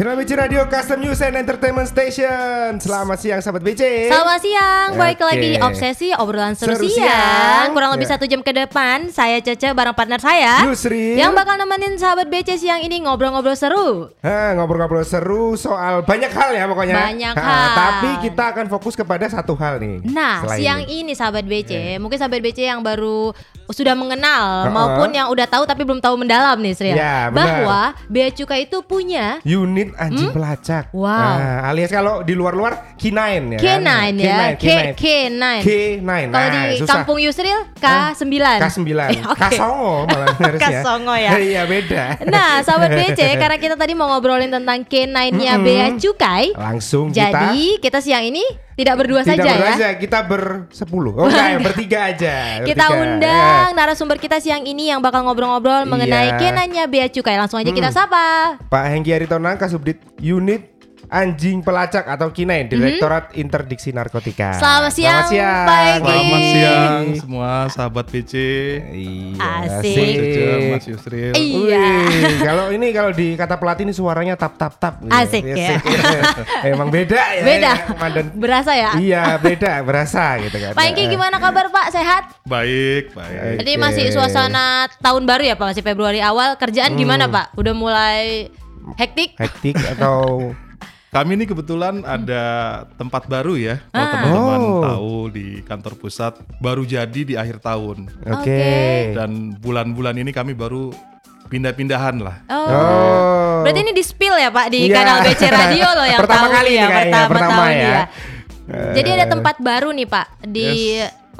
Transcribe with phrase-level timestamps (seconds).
[0.00, 2.80] Piramid BC Radio Custom News and Entertainment Station.
[2.80, 4.08] Selamat siang sahabat BC.
[4.08, 5.28] Selamat siang, balik Oke.
[5.28, 7.04] lagi di Obsesi Obrolan Seru, Seru siang.
[7.04, 7.76] siang.
[7.76, 8.16] Kurang lebih Ya.
[8.16, 11.20] satu jam ke depan, saya Cece bareng partner saya Yusri.
[11.20, 16.64] Yang bakal nemenin sahabat BC siang ini ngobrol-ngobrol seru ngobrol-ngobrol seru soal banyak hal ya
[16.64, 16.96] pokoknya.
[16.96, 17.68] Banyak Ha, hal.
[17.76, 20.00] Tapi kita akan fokus kepada satu hal nih.
[20.08, 21.04] Nah, siang ini.
[21.04, 23.36] ini sahabat BC, mungkin sahabat BC yang baru
[23.70, 24.72] sudah mengenal Uh-uh.
[24.72, 26.90] maupun yang udah tahu tapi belum tahu mendalam nih Sri.
[26.90, 27.62] Ya, benar.
[27.62, 30.90] Bahwa Bea Cukai itu punya Unit anjing pelacak.
[30.90, 31.00] Hmm?
[31.00, 31.36] Wow.
[31.36, 33.18] Nah, alias kalau di luar-luar K9
[33.54, 34.12] ya K9 kan?
[34.14, 35.44] ya, K9, K K9.
[35.60, 36.10] K9.
[36.28, 36.94] Kalau Nah, di susah.
[36.98, 38.34] kampung Yusril K9.
[38.60, 38.90] K9.
[39.08, 39.38] Eh, oke.
[39.38, 40.68] Kasongo malah harusnya.
[40.82, 41.30] Kasongo ya.
[41.50, 42.04] Iya, beda.
[42.28, 47.80] Nah, sahabat BC, karena kita tadi mau ngobrolin tentang K9-nya Bea Cukai, Langsung kita jadi
[47.80, 49.74] kita siang ini tidak berdua tidak saja berdua ya.
[49.76, 51.12] aja, kita bersepuluh.
[51.14, 52.34] Oh enggak, ya, bertiga aja.
[52.62, 53.02] Kita Bertiga.
[53.04, 56.38] undang narasumber kita siang ini yang bakal ngobrol-ngobrol mengenai Iya.
[56.40, 57.36] K9-nya Bea Cukai.
[57.36, 58.56] Langsung aja kita sapa.
[58.56, 58.66] Ya.
[58.66, 60.79] Pak Hengki Aritonang Kasubdit Unit
[61.10, 64.54] Anjing Pelacak atau K9 Direktorat Interdiksi Narkotika.
[64.54, 64.60] Mhm.
[64.62, 65.66] Selamat siang, Selamat siang.
[65.66, 66.06] Pak Hengki.
[66.06, 68.34] Selamat siang semua sahabat PC.
[68.94, 70.16] Iya, Asik.
[70.70, 71.34] Mas Yusril.
[71.34, 71.86] Iya.
[72.46, 75.02] Kalau ini kalau di kata pelatih ini suaranya tap tap tap.
[75.10, 75.82] Asik ya.
[76.70, 77.42] Emang beda ya.
[77.50, 77.72] Beda.
[77.74, 78.26] ya, Komandan.
[78.38, 78.90] Berasa ya?
[78.94, 80.72] Iya, beda, berasa gitu kan.
[80.78, 81.90] Pak Hengki gimana kabar Pak?
[81.90, 82.38] Sehat?
[82.46, 83.66] Baik, baik.
[83.66, 85.74] Jadi masih suasana tahun baru ya Pak?
[85.74, 86.54] Masih Februari awal.
[86.54, 87.58] Kerjaan gimana Pak?
[87.58, 88.46] Udah mulai
[88.94, 89.34] hektik?
[89.34, 90.50] Hektik atau
[91.10, 92.42] Kami ini kebetulan ada
[92.94, 93.82] tempat baru ya.
[93.90, 94.10] Kalau Ah.
[94.14, 94.78] teman-teman Oh.
[94.80, 98.06] tahu di kantor pusat baru jadi di akhir tahun.
[98.06, 98.46] Oke.
[98.46, 98.62] Oke.
[99.18, 100.94] Dan bulan-bulan ini kami baru
[101.46, 102.46] pindah-pindahan lah.
[102.46, 102.62] Oh.
[102.62, 103.58] Oh.
[103.60, 104.94] Berarti ini di spill ya Pak di Iya.
[104.94, 107.82] kanal BC Radio loh yang Pertama tahu kali ya, pertama, pertama tahun ya.
[107.82, 108.02] ya.
[108.70, 108.92] Eh.
[108.94, 110.70] Jadi ada tempat baru nih Pak di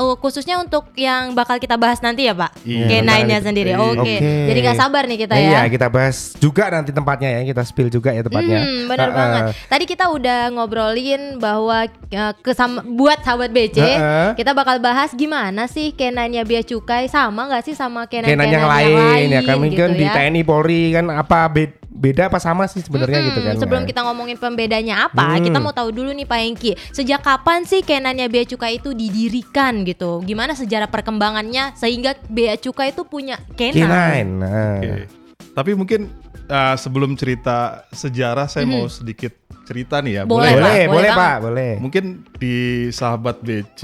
[0.01, 2.65] oh, khususnya untuk yang bakal kita bahas nanti ya Pak.
[2.65, 2.87] Iya.
[2.91, 3.39] K9-nya Iya.
[3.43, 3.73] sendiri.
[3.77, 4.01] Oke.
[4.01, 4.17] Oke.
[4.49, 5.69] Jadi gak sabar nih kita Iya, ya.
[5.69, 8.61] kita bahas juga nanti tempatnya ya, kita spill juga ya tempatnya.
[8.61, 9.19] Hmm, benar Uh-uh.
[9.19, 9.43] banget.
[9.69, 14.29] Tadi kita udah ngobrolin bahwa uh, kesama buat sahabat BC, Uh-uh.
[14.35, 18.65] kita bakal bahas gimana sih K9-nya Bea Cukai sama nggak sih sama K9 Kenan yang
[18.65, 20.13] lain, ya kami gitu kan di ya.
[20.15, 23.59] TNI Polri kan apa be- beda apa sama sih sebenarnya gitu kan.
[23.59, 25.43] Sebelum kita ngomongin pembedanya apa, Hmm.
[25.43, 29.83] kita mau tahu dulu nih Pak Hengki, sejak kapan sih Kenannya Bea Cukai itu didirikan
[29.83, 30.23] gitu?
[30.23, 33.75] Gimana sejarah perkembangannya sehingga Bea Cukai itu punya K9.
[33.75, 34.27] Kenan?
[34.39, 34.79] Nah.
[34.79, 35.11] Oke.
[35.51, 36.01] Tapi mungkin
[36.47, 38.73] uh, sebelum cerita sejarah saya Mhm.
[38.73, 39.35] mau sedikit
[39.67, 40.23] cerita nih ya.
[40.25, 41.73] Boleh, Boleh, Pak, boleh, boleh Pak, boleh.
[41.79, 42.05] Mungkin
[42.39, 42.55] di
[42.91, 43.83] sahabat BC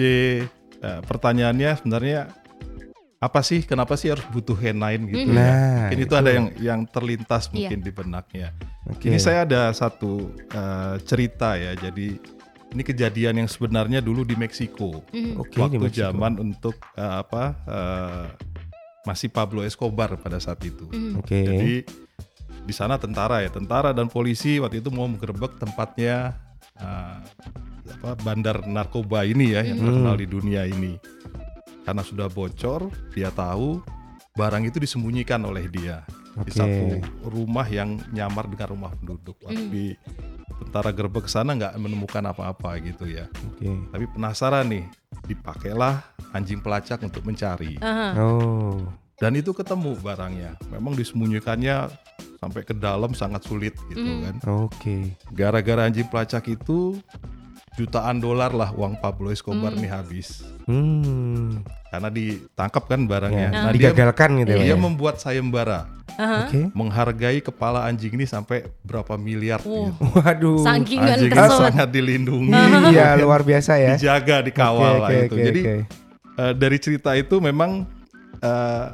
[0.76, 2.20] eh, pertanyaannya sebenarnya
[3.16, 5.32] apa sih kenapa sih harus butuh H9 gitu Mhm.
[5.32, 5.40] ya?
[5.40, 8.52] Nah, Mungkin itu, ada yang yang terlintas mungkin di benaknya.
[8.86, 9.08] Oke.
[9.08, 11.72] Ini saya ada satu eh, cerita ya.
[11.74, 12.20] Jadi
[12.68, 15.00] ini kejadian yang sebenarnya dulu di Meksiko.
[15.10, 15.32] Mhm.
[15.38, 16.02] Oke, di Waktu Meksiko.
[16.02, 18.26] zaman untuk eh, apa eh,
[19.02, 20.84] masih Pablo Escobar pada saat itu.
[20.86, 21.12] Mhm.
[21.16, 21.40] Oke.
[21.40, 21.74] Jadi
[22.62, 26.34] di sana tentara ya, tentara dan polisi waktu itu mau menggerebek tempatnya
[26.76, 27.22] uh,
[27.88, 29.86] apa bandar narkoba ini ya yang Hmm.
[29.86, 30.98] terkenal di dunia ini.
[31.86, 33.78] Karena sudah bocor, dia tahu
[34.34, 36.02] barang itu disembunyikan oleh dia
[36.36, 36.58] di Oke.
[36.58, 36.84] satu
[37.24, 39.38] rumah yang nyamar dengan rumah penduduk.
[39.40, 39.72] Waktu Hmm.
[39.72, 39.86] di
[40.56, 43.30] tentara gerebek ke sana nggak menemukan apa-apa gitu ya.
[43.46, 43.70] Oke.
[43.88, 44.84] Tapi penasaran nih,
[45.24, 47.78] dipakailah anjing pelacak untuk mencari.
[47.80, 48.12] Aha.
[48.18, 48.82] Oh.
[49.16, 50.60] Dan itu ketemu barangnya.
[50.68, 51.88] Memang disembunyikannya
[52.36, 54.20] sampai ke dalam sangat sulit gitu Hmm.
[54.20, 54.36] kan.
[54.68, 55.16] Oke.
[55.32, 57.00] Gara-gara anjing pelacak itu
[57.76, 59.78] jutaan dolar lah uang Pablo Escobar Hmm.
[59.78, 60.42] nih habis.
[60.64, 61.60] Hmm.
[61.86, 63.48] Karena ditangkap kan barangnya.
[63.48, 64.58] Ya, Nah, dia, digagalkan gitu ya.
[64.62, 64.76] dia ya?
[64.76, 66.44] membuat sayembara Aha.
[66.44, 66.72] Oke.
[66.72, 69.92] menghargai kepala anjing ini sampai berapa miliar Oh.
[69.92, 70.02] gitu.
[70.14, 70.58] Waduh.
[70.58, 71.60] Saking Anjing ini kesel.
[71.62, 72.52] sangat dilindungi,
[72.90, 73.94] Iya, luar biasa ya.
[73.94, 75.24] dijaga, dikawal Oke, lah itu.
[75.30, 75.74] oke, Jadi oke.
[76.38, 77.84] eh, dari cerita itu memang
[78.38, 78.84] eh,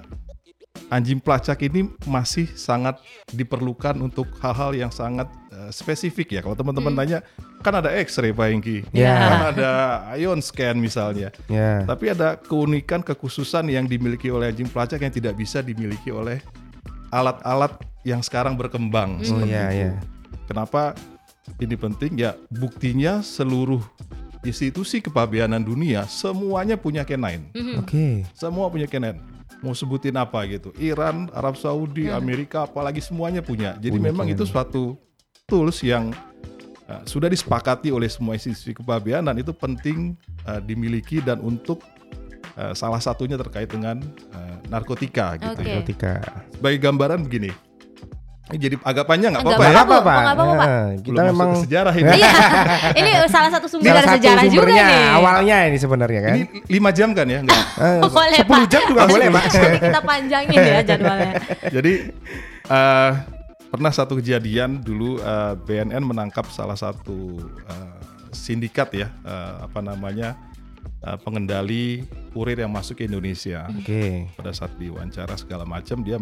[0.88, 3.00] anjing pelacak ini masih sangat
[3.32, 6.40] diperlukan untuk hal-hal yang sangat eh, spesifik ya.
[6.44, 7.18] Kalau teman-teman tanya,
[7.60, 9.16] kan ada X-ray Pak Hengki, Ya.
[9.16, 9.70] kan ada
[10.16, 11.32] ion scan misalnya.
[11.48, 11.84] Ya.
[11.84, 16.40] Tapi ada keunikan, kekhususan yang dimiliki oleh anjing pelacak yang tidak bisa dimiliki oleh
[17.08, 17.72] alat-alat
[18.02, 19.20] yang sekarang berkembang.
[19.20, 19.76] Oh seperti iya, itu.
[19.76, 19.92] iya.
[20.48, 20.92] Kenapa
[21.60, 22.12] ini penting?
[22.18, 23.80] Ya buktinya seluruh
[24.42, 27.54] institusi kepabeanan dunia semuanya punya K9.
[27.54, 27.74] Mhm.
[27.78, 28.26] Oke.
[28.34, 29.31] Semua punya K9.
[29.62, 30.74] Mau sebutin apa gitu?
[30.82, 33.78] Iran, Arab Saudi, Amerika, apalagi semuanya punya.
[33.78, 34.34] Jadi Punya memang K9.
[34.34, 34.84] itu suatu
[35.46, 36.10] tools yang
[36.90, 40.18] uh, sudah disepakati oleh semua institusi kepabeanan itu penting
[40.50, 41.78] uh, dimiliki dan untuk
[42.58, 44.02] uh, salah satunya terkait dengan
[44.34, 45.62] uh, narkotika gitu.
[45.62, 45.68] Oke.
[45.68, 45.78] ya.
[45.80, 46.12] Ketika
[46.58, 47.71] Sebagai gambaran begini.
[48.54, 49.82] Jadi agak panjang nggak Enggak apa-apa ya?
[49.82, 50.02] apa-apa.
[50.02, 50.18] Pak.
[50.18, 50.66] nggak apa-apa, Pak.
[50.66, 52.10] Nah, Belum kita masuk memang sejarah ini.
[52.12, 52.32] Iya,
[53.00, 55.04] ini salah satu sumber salah dari satu sejarah juga nih.
[55.12, 56.34] awalnya ini sebenarnya kan.
[56.34, 57.38] Ini lima jam kan ya?
[57.40, 57.64] Enggak.
[57.82, 58.60] Eh, Boleh, 10 Pak.
[58.68, 59.44] jam juga boleh, Pak.
[59.48, 61.32] Nanti kita panjangin ya jadwalnya.
[61.66, 61.92] Jadi
[62.64, 63.10] eh
[63.66, 67.96] pernah satu kejadian dulu eh, BNN menangkap salah satu eh,
[68.30, 70.36] sindikat ya eh, apa namanya
[71.02, 73.66] eh, pengendali kurir yang masuk ke Indonesia.
[73.68, 74.26] Oke.
[74.34, 76.16] Pada saat diwawancara segala macam dia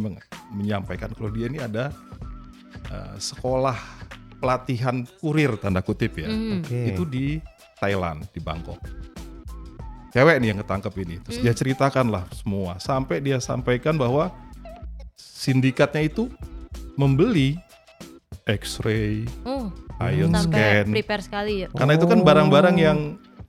[0.51, 1.93] menyampaikan kalau dia ini ada
[2.91, 3.77] eh, sekolah
[4.41, 6.29] pelatihan kurir tanda kutip ya.
[6.29, 6.65] Hmm.
[6.65, 6.97] Oke.
[6.97, 7.39] Itu di
[7.77, 8.81] Thailand di Bangkok.
[10.11, 11.17] Cewek nih yang ketangkep ini.
[11.23, 14.35] Terus dia ceritakan lah semua sampai dia sampaikan bahwa
[15.15, 16.27] sindikatnya itu
[16.99, 17.57] membeli
[18.51, 19.71] X-ray, Oh,
[20.11, 20.87] ion sampai scan.
[20.91, 21.69] prepare sekali ya.
[21.71, 22.99] Karena itu kan barang-barang yang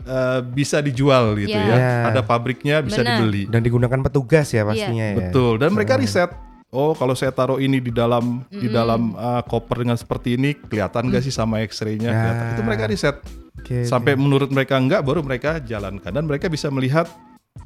[0.02, 1.66] eh, bisa dijual gitu Iya.
[1.66, 1.76] ya.
[1.78, 1.94] Iya.
[2.14, 3.22] Ada pabriknya bisa Benar.
[3.22, 3.44] dibeli.
[3.48, 5.16] Dan digunakan petugas ya pastinya ya.
[5.18, 5.58] Betul.
[5.58, 6.32] Dan mereka riset.
[6.72, 11.12] Oh, kalau saya taruh ini di dalam di dalam uh, koper dengan seperti ini, kelihatan
[11.12, 12.10] nggak sih sama X-ray-nya?
[12.16, 12.56] Nah.
[12.56, 13.20] Itu mereka riset.
[13.60, 13.84] Oke.
[13.84, 17.12] Sampai menurut mereka enggak, baru mereka jalankan dan mereka bisa melihat,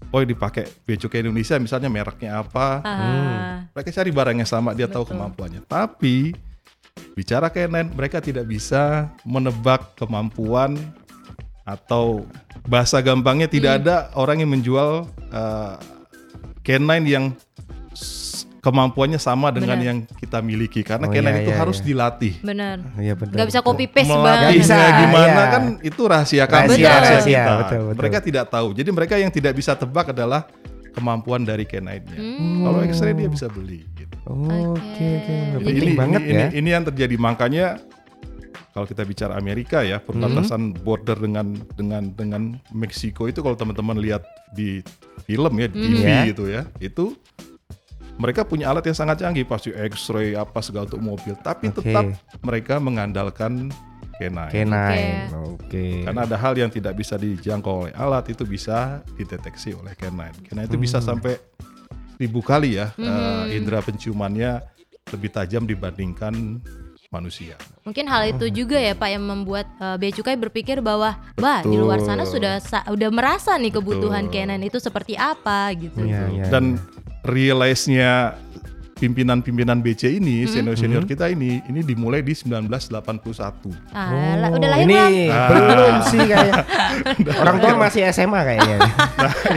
[0.10, 2.82] oh dipakai bea cukai Indonesia, misalnya mereknya apa.
[2.82, 5.62] Ah, Mereka cari barang yang sama, dia tahu kemampuannya.
[5.70, 6.34] Tapi
[7.14, 10.82] bicara K9, mereka tidak bisa menebak kemampuan
[11.66, 12.24] atau
[12.64, 13.82] bahasa gampangnya tidak Hmm.
[13.82, 15.76] ada orang yang menjual uh,
[16.62, 17.34] K9 yang
[18.60, 19.86] kemampuannya sama dengan Benar.
[19.86, 21.86] yang kita miliki karena Oh, K9 iya, itu iya, harus iya.
[21.86, 22.34] dilatih.
[22.42, 22.78] benar.
[22.98, 23.36] Iya benar.
[23.38, 24.50] Gak bisa copy paste banget.
[24.58, 24.74] Bisa,
[25.06, 25.46] gimana iya.
[25.54, 27.54] kan itu rahasia kami Rahasia, rahasia rahasia, kita.
[27.62, 27.98] betul, betul.
[28.02, 28.68] Mereka tidak tahu.
[28.74, 30.50] Jadi mereka yang tidak bisa tebak adalah
[30.98, 32.18] kemampuan dari K9-nya.
[32.18, 32.62] Hmm.
[32.64, 34.18] Kalau X-ray dia bisa beli gitu.
[34.26, 35.36] Oke oke.
[35.54, 36.48] Tapi Penting ini, banget ini, ya.
[36.50, 37.66] ini, ini yang terjadi makanya
[38.76, 44.28] kalau kita bicara Amerika ya perbatasan border dengan dengan dengan Meksiko itu kalau teman-teman lihat
[44.52, 44.84] di
[45.24, 46.20] film ya di TV Iya.
[46.28, 47.16] gitu ya itu
[48.16, 51.80] mereka punya alat yang sangat canggih pasti X-ray apa segala untuk mobil tapi Oke.
[51.82, 52.04] tetap
[52.42, 53.72] mereka mengandalkan
[54.16, 54.76] K9 K9.
[55.50, 56.04] Oke.
[56.04, 60.62] karena ada hal yang tidak bisa dijangkau oleh alat itu bisa dideteksi oleh K9 karena
[60.64, 60.84] itu Hmm.
[60.84, 61.40] bisa sampai
[62.16, 64.64] ribu kali ya eh, indera penciumannya
[65.12, 66.60] lebih tajam dibandingkan
[67.16, 67.56] manusia.
[67.82, 71.74] Mungkin hal itu juga ya Pak yang membuat uh, Bea Cukai berpikir bahwa, bah di
[71.74, 74.36] luar sana sudah sa- udah merasa nih kebutuhan Betul.
[74.42, 76.02] Canon itu seperti apa gitu.
[76.02, 76.76] Iya, iya, Dan
[77.24, 78.36] realize-nya
[78.96, 80.50] pimpinan-pimpinan BC ini, Hmm.
[80.50, 83.76] senior-senior kita ini, ini dimulai di 1981.
[83.92, 85.12] Ah, la- udah lahir Oh, ini belum?
[85.30, 85.50] Ah.
[85.52, 86.64] belum sih kayaknya.
[87.36, 88.78] Orang tua masih SMA kayaknya.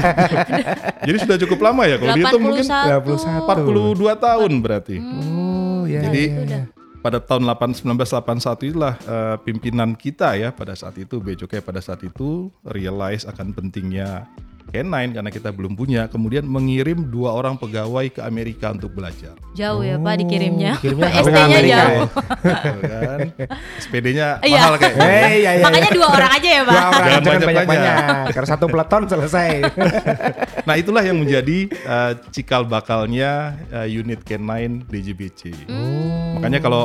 [1.07, 3.47] Jadi sudah cukup lama ya kalau dihitung mungkin 81.
[3.47, 4.97] 42 tahun berarti.
[4.99, 6.03] Oh ya.
[6.03, 6.63] Jadi itu udah.
[6.99, 11.79] Pada tahun 8, 1981 itulah eh, pimpinan kita ya pada saat itu Bea Cukai pada
[11.79, 14.27] saat itu realize akan pentingnya
[14.69, 19.33] K9 karena kita belum punya kemudian mengirim dua orang pegawai ke Amerika untuk belajar.
[19.57, 20.77] Jauh ya Pak dikirimnya.
[20.77, 21.89] dikirimnya ke ST-nya Amerika jauh.
[21.89, 22.99] ya?
[23.01, 23.19] Kan.
[23.81, 24.61] SPD-nya Iya.
[24.61, 25.09] mahal kayaknya.
[25.09, 26.75] Eh, iya, iya, Makanya dua orang aja ya Pak.
[26.77, 27.95] Dua orang Jangan banyak-banyak.
[28.37, 29.51] Karena satu peleton selesai.
[30.69, 35.65] Nah itulah yang menjadi eh, cikal bakalnya eh, unit K9 DJBC.
[36.39, 36.85] Makanya kalau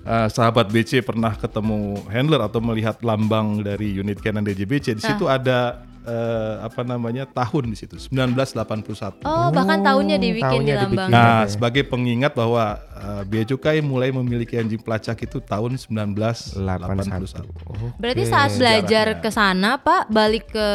[0.00, 5.26] eh, sahabat BC pernah ketemu handler atau melihat lambang dari unit K9 DJBC, di situ
[5.26, 9.22] ada eh, apa namanya tahun di situ 1981.
[9.22, 10.90] Oh, bahkan tahunnya dibikin di tahunnya lambang.
[10.90, 11.10] dibikin.
[11.10, 11.50] Nah, Oke.
[11.50, 16.58] sebagai pengingat bahwa uh, Bea Cukai mulai memiliki anjing pelacak itu tahun 1981.
[16.58, 17.46] 81.
[17.66, 20.66] Oh, Berarti saat belajar ke sana Pak, balik ke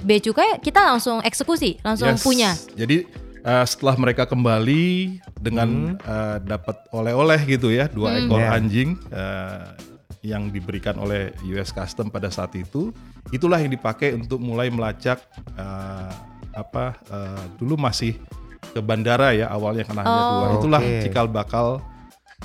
[0.00, 2.22] Bea Cukai kita langsung eksekusi, langsung Yes.
[2.22, 2.50] punya.
[2.72, 3.04] Jadi
[3.42, 8.56] uh, setelah mereka kembali dengan uh, dapat oleh-oleh gitu ya, dua ekor Yeah.
[8.56, 9.74] anjing uh,
[10.20, 12.92] yang diberikan oleh US Custom pada saat itu,
[13.30, 15.20] itulah yang dipakai untuk mulai melacak
[15.56, 16.12] uh,
[16.52, 18.18] apa uh, dulu masih
[18.70, 20.28] ke bandara ya awalnya karena hanya Oh.
[20.30, 20.46] dua.
[20.60, 21.00] Itulah Oke.
[21.02, 21.66] cikal bakal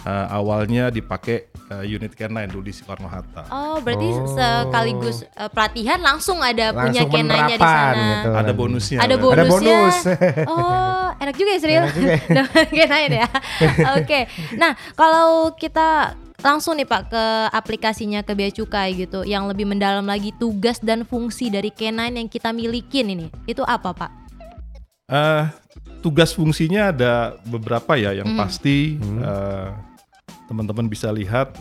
[0.03, 3.45] uh, awalnya dipakai uh, unit K9 dulu di Soekarno Hatta.
[3.47, 4.27] Oh, berarti Oh.
[4.31, 7.95] sekaligus eh, pelatihan langsung ada punya Langsung kenanya di sana.
[7.97, 8.29] gitu.
[8.33, 8.99] Ada bonusnya.
[8.99, 9.39] Ada bonusnya.
[9.39, 9.97] Ada bonus.
[10.51, 11.75] Oh, enak juga ya Sril.
[11.79, 12.43] Enak juga ya.
[12.75, 13.29] Kenanya ya.
[13.97, 14.19] Oke.
[14.53, 20.05] Nah, kalau kita langsung nih Pak ke aplikasinya ke Bea Cukai gitu, yang lebih mendalam
[20.05, 24.11] lagi tugas dan fungsi dari K9 yang kita milikin ini, itu apa Pak?
[25.05, 25.43] Eh,
[25.99, 28.13] tugas fungsinya ada beberapa ya.
[28.13, 28.37] Yang Hmm.
[28.37, 29.67] pasti eh,
[30.45, 31.53] teman-teman bisa lihat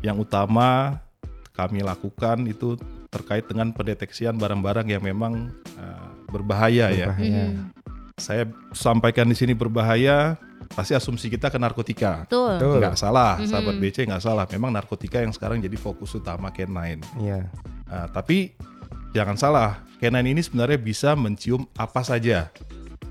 [0.00, 1.00] yang utama
[1.52, 2.76] kami lakukan itu
[3.10, 7.10] terkait dengan pendeteksian barang-barang yang memang eh, berbahaya, ya.
[7.12, 7.44] Berbahaya.
[7.50, 7.68] Hmm,
[8.20, 8.44] Saya
[8.76, 10.36] sampaikan di sini berbahaya,
[10.76, 12.28] pasti asumsi kita ke narkotika.
[12.28, 12.60] Betul.
[12.60, 13.48] Nggak salah, Mhm.
[13.48, 14.44] sahabat BC nggak salah.
[14.52, 17.00] Memang narkotika yang sekarang jadi fokus utama K9.
[17.16, 17.48] Iya.
[17.88, 18.52] Nah, tapi
[19.16, 22.52] jangan salah, K9 ini sebenarnya bisa mencium apa saja.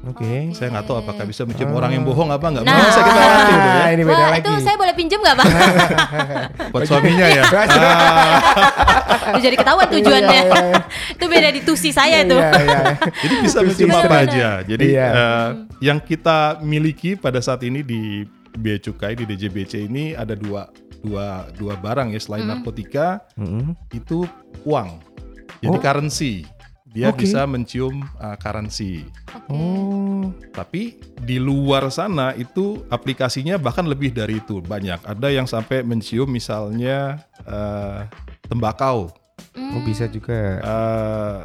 [0.02, 0.56] Oke.
[0.56, 1.78] Saya nggak tahu apakah bisa mencium Oh.
[1.78, 2.64] orang yang bohong apa nggak.
[2.64, 2.76] Nah.
[2.80, 3.58] Bisa kita tuh ya.
[3.60, 4.40] Nah, ini beda Wah, lagi.
[4.40, 5.46] itu saya boleh pinjem nggak Pak?
[6.72, 7.44] Buat suaminya ya.
[9.20, 10.42] Ah, Itu jadi ketahuan tujuannya.
[10.42, 10.82] Iya, iya,
[11.14, 12.40] itu beda di tusi saya tuh.
[12.40, 12.82] Iya, iya.
[13.20, 14.50] jadi bisa Itu mencium bisa apa aja.
[14.64, 15.08] Jadi Iya.
[15.08, 15.50] eh,
[15.82, 20.66] yang kita miliki pada saat ini di bea cukai di DJBC ini ada dua
[21.00, 22.58] dua dua barang ya selain Hmm.
[22.58, 23.78] narkotika Mm-mm.
[23.92, 24.26] itu
[24.64, 24.98] uang.
[25.60, 25.84] Jadi Oh.
[25.84, 26.34] currency.
[26.90, 27.26] Dia Oke.
[27.26, 29.06] bisa mencium uh, currency.
[29.30, 29.54] Oke.
[29.54, 30.34] Oh.
[30.50, 35.06] Tapi di luar sana itu aplikasinya bahkan lebih dari itu banyak.
[35.06, 38.10] Ada yang sampai mencium misalnya uh,
[38.50, 39.14] tembakau.
[39.54, 40.60] Oh, bisa juga.
[40.66, 41.38] Uh,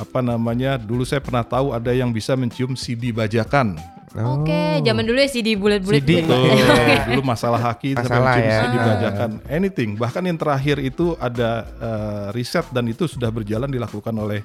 [0.00, 0.80] apa namanya?
[0.80, 3.76] Dulu saya pernah tahu ada yang bisa mencium CD bajakan.
[4.16, 6.00] Oke, zaman dulu ya CD bulat-bulat.
[6.00, 6.24] CD.
[6.24, 6.32] gitu.
[6.32, 7.04] Iya.
[7.12, 8.60] Dulu masalah haki sampai Masalah mencium ya.
[8.64, 9.30] CD bajakan.
[9.44, 9.90] Anything.
[10.00, 14.40] Bahkan yang terakhir itu ada uh, riset dan itu sudah berjalan dilakukan oleh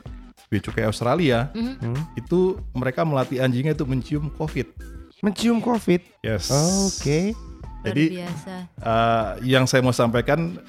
[0.51, 1.47] Bea Cukai Australia.
[1.55, 1.73] Mhm.
[1.79, 2.03] Hmm.
[2.13, 4.67] Itu mereka melatih anjingnya itu mencium COVID.
[5.23, 6.01] Mencium COVID.
[6.19, 6.51] Yes.
[6.51, 7.31] Oke.
[7.31, 8.53] Luar Jadi biasa.
[8.77, 10.59] uh, yang saya mau sampaikan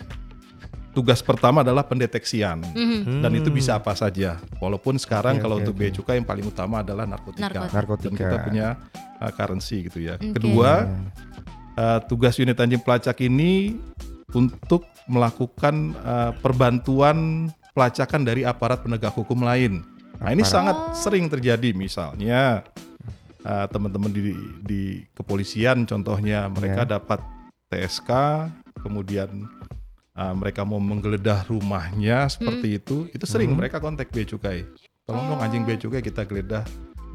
[0.93, 3.21] tugas pertama adalah pendeteksian Mhm.
[3.21, 4.37] dan itu bisa apa saja.
[4.57, 5.81] Walaupun sekarang Oke, kalau oke, untuk oke.
[5.83, 7.43] bea cukai yang paling utama adalah narkotika.
[7.43, 7.75] Narkotika.
[7.75, 8.09] Narkotika.
[8.09, 8.67] Dan kita punya
[9.19, 10.15] uh, currency gitu ya.
[10.15, 10.37] Oke.
[10.37, 10.85] Kedua,
[11.75, 13.77] uh, tugas unit anjing pelacak ini
[14.31, 19.81] untuk melakukan uh, perbantuan pelacakan dari aparat penegak hukum lain.
[20.17, 20.53] Nah ini Aparat.
[20.53, 22.63] sangat sering terjadi misalnya
[23.43, 26.97] uh, teman-teman di, di kepolisian contohnya mereka Ya.
[26.97, 27.19] dapat
[27.69, 28.11] TSK
[28.79, 29.49] kemudian
[30.13, 33.59] uh, mereka mau menggeledah rumahnya seperti itu itu sering Hmm.
[33.59, 34.69] mereka kontak bea cukai
[35.03, 36.63] tolong dong anjing bea cukai kita geledah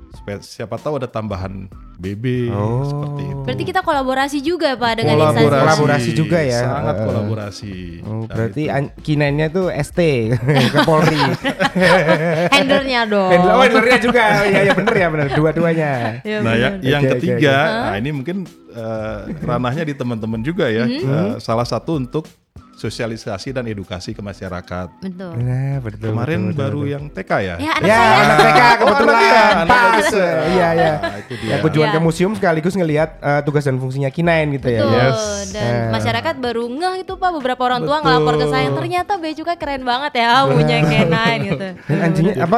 [0.10, 2.84] supaya siapa tahu ada tambahan BB Oh.
[2.84, 6.60] seperti itu Berarti kita kolaborasi juga Pak dengan instansi kolaborasi, Kolaborasi juga ya.
[6.62, 7.06] sangat Uh, uh.
[7.06, 10.00] kolaborasi Oh, Dan berarti itu- an- kinainnya tuh ST
[10.74, 11.18] ke Polri.
[12.54, 13.30] handlernya dong.
[13.30, 14.24] Handler- oh, handlernya juga.
[14.44, 15.28] Iya, ya bener ya, bener.
[15.32, 15.92] Dua-duanya.
[16.22, 16.88] Ya, Nah, yang, bener.
[16.88, 17.82] yang oke, ketiga, oke.
[17.82, 18.38] nah ini mungkin
[18.70, 20.86] eh, ranahnya di teman-teman juga ya.
[20.86, 21.02] Mhm.
[21.02, 22.30] Eh, salah satu untuk
[22.78, 24.88] sosialisasi dan edukasi ke masyarakat.
[25.02, 25.34] Betul.
[25.36, 26.14] Nah, betul.
[26.14, 26.94] Kemarin betul, betul, baru betul.
[26.94, 27.56] yang TK ya.
[27.58, 28.14] Ya, anak Ya, saya.
[28.16, 29.54] anak TK Oh, kebetulan.
[29.58, 30.10] anak Pas.
[30.48, 30.92] Iya, iya.
[30.94, 31.20] Nah.
[31.44, 31.96] Ya, kunjungan Iya.
[31.96, 34.82] ke museum sekaligus ngelihat eh, tugas dan fungsinya kinain gitu ya.
[34.82, 34.94] Betul.
[34.96, 35.20] Yes.
[35.50, 35.90] Dan Eh.
[35.90, 38.06] masyarakat baru ngeh itu Pak beberapa orang tua Betul.
[38.06, 41.68] ngelapor ke saya ternyata bea cukai keren banget ya punya K9 gitu.
[41.84, 42.58] Dan anjingnya apa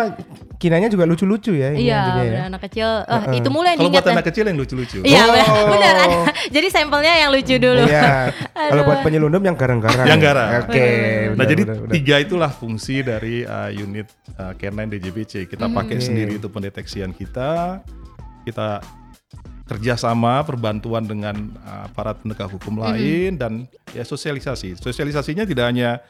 [0.59, 2.41] kinanya juga lucu-lucu ya ini Iya, ya.
[2.51, 3.07] anak kecil.
[3.07, 4.15] Ah, itu mulai yang Kalau buat diingat.
[4.19, 4.99] anak kecil yang lucu-lucu.
[5.01, 5.67] Iya, Oh.
[5.73, 5.95] benar.
[6.55, 7.83] Jadi sampelnya yang lucu dulu.
[7.87, 8.35] Iya.
[8.69, 10.03] Kalau buat penyelundup yang garang-garang.
[10.03, 10.49] Yang garang.
[10.61, 10.83] Oke.
[10.83, 15.47] Nah, benar, jadi benar, tiga itulah fungsi dari uh, unit uh, K9 DJBC.
[15.47, 16.03] Kita pakai Oke.
[16.03, 17.79] sendiri itu pendeteksian kita.
[18.43, 18.83] Kita
[19.63, 24.75] kerjasama perbantuan dengan uh, aparat penegak hukum lain dan ya sosialisasi.
[24.75, 26.01] Sosialisasinya tidak hanya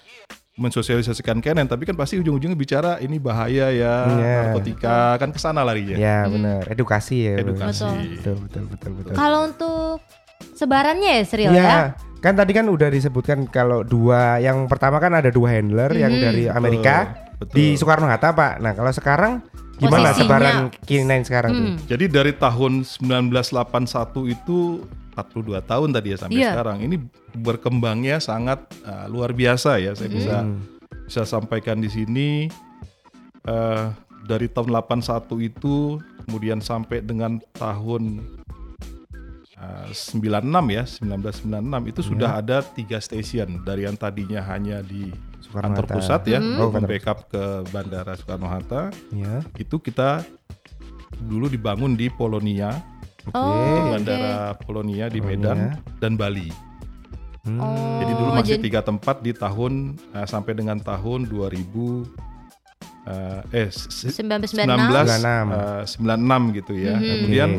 [0.60, 4.36] mensosialisasikan K9 tapi kan pasti ujung-ujungnya bicara ini bahaya ya Iya.
[4.46, 5.96] narkotika kan ke sana larinya.
[5.96, 6.68] Ya, benar.
[6.68, 7.40] Edukasi ya.
[7.40, 7.88] Edukasi.
[8.20, 9.14] Betul, betul, betul, betul.
[9.14, 10.04] Kalau untuk
[10.54, 11.80] sebarannya ya Sril Iya, ya.
[12.20, 16.22] kan tadi kan udah disebutkan kalau dua, yang pertama kan ada dua handler yang Mhm.
[16.22, 16.96] dari Amerika
[17.40, 17.56] betul.
[17.56, 18.60] di Soekarno Hatta Pak.
[18.60, 19.34] Nah kalau sekarang
[19.76, 20.20] gimana Posisinya.
[20.20, 21.64] sebaran K9 sekarang tuh?
[21.66, 21.78] Hmm.
[21.88, 24.84] Jadi dari tahun 1981 itu
[25.22, 26.52] 42 tahun tadi ya sampai Iya.
[26.52, 26.96] sekarang ini
[27.34, 30.60] berkembangnya sangat uh, luar biasa ya saya bisa Hmm.
[31.04, 32.30] bisa sampaikan di sini
[33.42, 33.86] eh,
[34.22, 35.02] dari tahun 81
[35.42, 38.22] itu kemudian sampai dengan tahun
[39.56, 41.50] eh, 96 ya 1996
[41.88, 45.10] itu sudah ada tiga stasiun dari yang tadinya hanya di
[45.40, 45.96] Soekarno kantor Hatta.
[45.96, 46.58] pusat ya Hmm.
[46.58, 50.24] Oh, untuk backup ke bandara Soekarno Hatta Ya, itu kita
[51.20, 52.80] dulu dibangun di Polonia
[53.32, 53.40] Oh.
[53.40, 53.82] Oke.
[53.94, 55.38] bandara Polonia di Polonia.
[55.38, 55.60] Medan
[55.98, 56.50] dan Bali.
[57.42, 57.56] Hmm.
[57.58, 59.74] Oh, Jadi dulu masih jadi- tiga tempat di tahun
[60.12, 62.04] eh, sampai dengan tahun 2000
[63.06, 64.68] eh, eh s- s- 1996.
[64.68, 66.96] 19 eh, 96 gitu ya.
[66.96, 67.06] Mhm.
[67.06, 67.52] Kemudian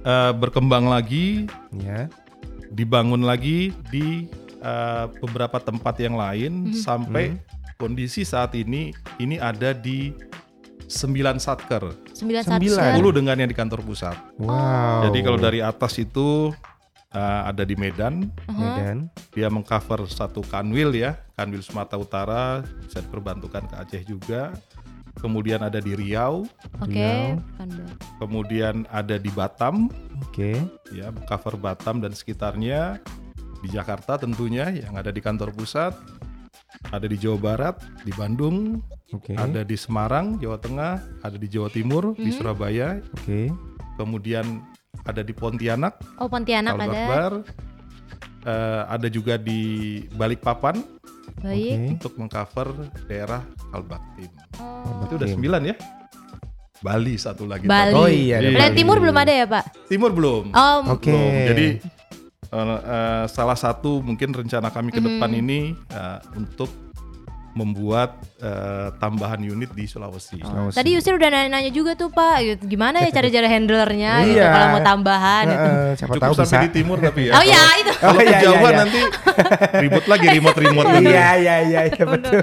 [0.00, 2.08] eh, berkembang lagi, ya.
[2.68, 4.28] dibangun lagi di
[4.58, 6.74] eh, beberapa tempat yang lain Mhm.
[6.74, 7.38] sampai
[7.76, 10.10] kondisi saat ini ini ada di
[10.84, 12.92] 9 satker, 91 Sembilan.
[12.98, 14.16] 10 dengan yang di kantor pusat.
[14.36, 15.06] Wow.
[15.06, 16.50] Jadi kalau dari atas itu
[17.10, 18.58] eh, ada di Medan, Uh-huh.
[18.58, 19.06] Medan.
[19.30, 22.44] dia mengcover satu kanwil ya, kanwil Sumatera Utara,
[22.82, 24.50] bisa diperbantukan ke Aceh juga.
[25.18, 26.46] Kemudian ada di Riau,
[26.78, 26.94] Oke.
[26.94, 27.42] Riau.
[27.58, 27.90] Pandai.
[28.18, 29.90] kemudian ada di Batam,
[30.22, 30.58] Oke.
[30.94, 33.02] ya cover Batam dan sekitarnya.
[33.58, 35.90] Di Jakarta tentunya yang ada di kantor pusat,
[36.88, 39.32] ada di Jawa Barat, di Bandung, Oke.
[39.34, 42.36] ada di Semarang, Jawa Tengah, ada di Jawa Timur, di Mhm.
[42.36, 43.48] Surabaya, Oke.
[43.96, 44.62] kemudian
[45.02, 46.92] ada di Pontianak, Oh Pontianak Al ada.
[46.92, 47.32] Akbar,
[48.44, 49.60] eh, ada juga di
[50.12, 50.76] Balikpapan
[51.38, 51.72] Baik.
[51.72, 51.88] Oke.
[51.94, 52.68] untuk mengcover
[53.04, 54.30] daerah Kalbaktim.
[54.58, 55.04] Oh.
[55.04, 55.76] Itu udah sembilan ya.
[56.78, 57.66] Bali satu lagi.
[57.66, 57.90] Bali.
[57.90, 58.38] Oh iya.
[58.38, 58.54] ada Iya.
[58.54, 58.78] Dan Bali.
[58.78, 59.64] timur belum ada ya Pak?
[59.90, 60.54] Timur belum.
[60.54, 60.94] Oh.
[60.94, 61.10] Oke.
[61.10, 61.46] Belum.
[61.50, 61.66] Jadi
[62.48, 66.68] eh, eh, salah satu mungkin rencana kami ke depan ini eh, untuk
[67.50, 70.38] membuat eh, tambahan unit di Sulawesi.
[70.40, 72.62] Oh, Tadi Yusir udah nanya-nanya juga tuh Pak, gitu.
[72.70, 74.46] gimana ya cara-cara handlernya gitu Iya.
[74.48, 75.58] kalau mau tambahan gitu.
[75.66, 76.42] Heeh, siapa Cukup tahu bisa.
[76.46, 77.32] sampai di timur tapi ya.
[77.34, 77.92] Oh ya itu.
[77.92, 78.70] Kalau Oh, iya, iya, iya.
[78.78, 79.00] nanti
[79.82, 80.86] ribut lagi remote-remote.
[81.02, 82.36] Iya iya iya iya, betul.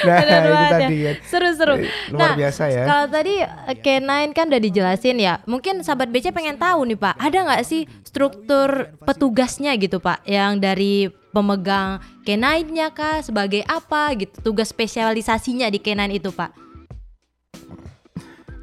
[0.00, 1.10] Nah, itu tadi ya.
[1.10, 1.12] ya.
[1.22, 1.74] Seru-seru.
[2.10, 2.84] Luar biasa ya.
[2.84, 5.34] Kalau tadi eh, K9 kan udah dijelasin ya.
[5.44, 8.68] Mungkin sahabat BC pengen tahu nih Pak, ada nggak sih struktur
[9.02, 16.02] petugasnya gitu Pak, yang dari pemegang K9-nya kah, sebagai apa gitu, tugas spesialisasinya di K9
[16.12, 16.50] itu Pak?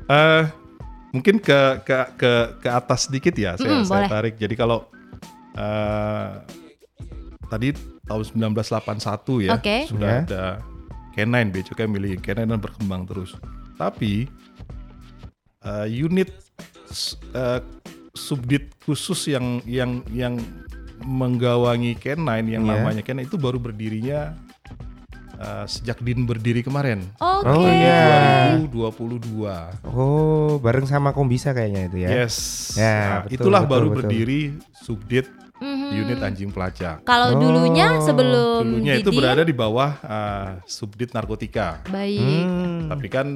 [0.07, 0.43] Eh,
[1.11, 4.09] mungkin ke ke ke ke atas sedikit ya saya, Mm, saya boleh.
[4.09, 4.33] tarik.
[4.37, 4.87] Jadi kalau
[5.53, 6.27] eh,
[7.47, 7.71] tadi
[8.03, 9.77] tahun 1981 ya Oke.
[9.83, 10.19] sudah Ya.
[10.23, 10.43] ada
[11.17, 13.33] K9 Bea Cukai milik K9 dan berkembang terus.
[13.73, 14.29] Tapi
[15.59, 16.29] eh, unit
[17.33, 17.59] eh,
[18.13, 20.37] subdit khusus yang yang yang
[21.01, 22.71] menggawangi K9 yang Iya.
[22.71, 24.37] namanya K9 itu baru berdirinya
[25.37, 27.01] eh, sejak Din berdiri kemarin.
[27.17, 27.49] Oke.
[27.49, 28.57] Oh, iya.
[28.61, 29.89] 2022.
[29.89, 32.09] Oh, bareng sama Kombisa kayaknya itu ya.
[32.21, 32.35] Yes.
[32.73, 33.97] Ya, Nah, betul, itulah betul, baru betul.
[34.01, 34.41] berdiri
[34.73, 35.89] subdit Mhm.
[35.97, 37.01] unit anjing pelacak.
[37.01, 37.39] Kalau Oh.
[37.39, 41.81] dulunya sebelum Dulunya itu berada di bawah uh, subdit narkotika.
[41.87, 42.21] baik.
[42.45, 42.87] Hmm.
[42.87, 43.27] Tapi kan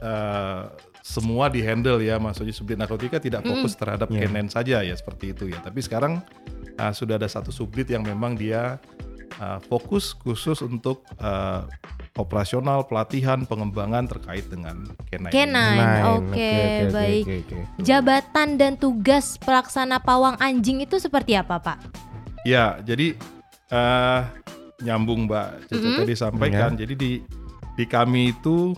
[0.00, 0.70] uh,
[1.00, 4.26] semua dihandle ya, maksudnya subdit narkotika tidak fokus terhadap Iya.
[4.26, 5.58] K9 saja ya seperti itu ya.
[5.58, 6.22] Tapi sekarang
[6.76, 8.78] uh, sudah ada satu subdit yang memang dia
[9.40, 11.66] uh, fokus khusus untuk uh,
[12.16, 15.28] operasional, pelatihan, pengembangan terkait dengan K9.
[15.30, 15.52] K9.
[15.52, 16.04] Main.
[16.18, 16.52] Oke,
[16.90, 17.24] baik.
[17.24, 17.58] oke.
[17.84, 21.78] Jabatan dan tugas pelaksana pawang anjing itu seperti apa Pak?
[22.46, 23.18] Ya, jadi
[23.66, 24.20] eh
[24.86, 25.98] nyambung Mbak Caca Mm-mm.
[26.04, 26.70] tadi sampaikan.
[26.76, 27.12] Jadi di
[27.76, 28.72] di kami itu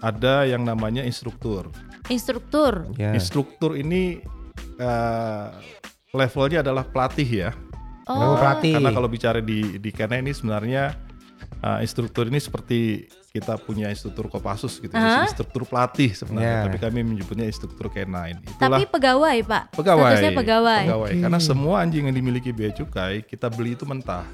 [0.00, 1.68] ada yang namanya instruktur.
[2.08, 2.86] Instruktur.
[2.96, 3.12] Ya.
[3.12, 4.20] Instruktur ini
[4.80, 5.46] eh
[6.14, 7.50] levelnya adalah pelatih ya.
[8.06, 8.78] Oh, pelatih.
[8.78, 10.94] Karena kalau bicara di di Kena ini sebenarnya
[11.58, 15.28] eh, instruktur ini seperti kita punya instruktur Kopassus gitu, Aha.
[15.28, 16.52] instruktur pelatih sebenarnya.
[16.52, 16.64] Ya.
[16.64, 18.40] Tapi kami menyebutnya instruktur K9.
[18.40, 19.62] Itulah Tapi pegawai Pak.
[19.76, 20.08] pegawai.
[20.16, 20.84] Statusnya pegawai.
[20.88, 21.10] Pegawai.
[21.20, 24.24] Karena semua anjing yang dimiliki bea cukai kita beli itu mentah.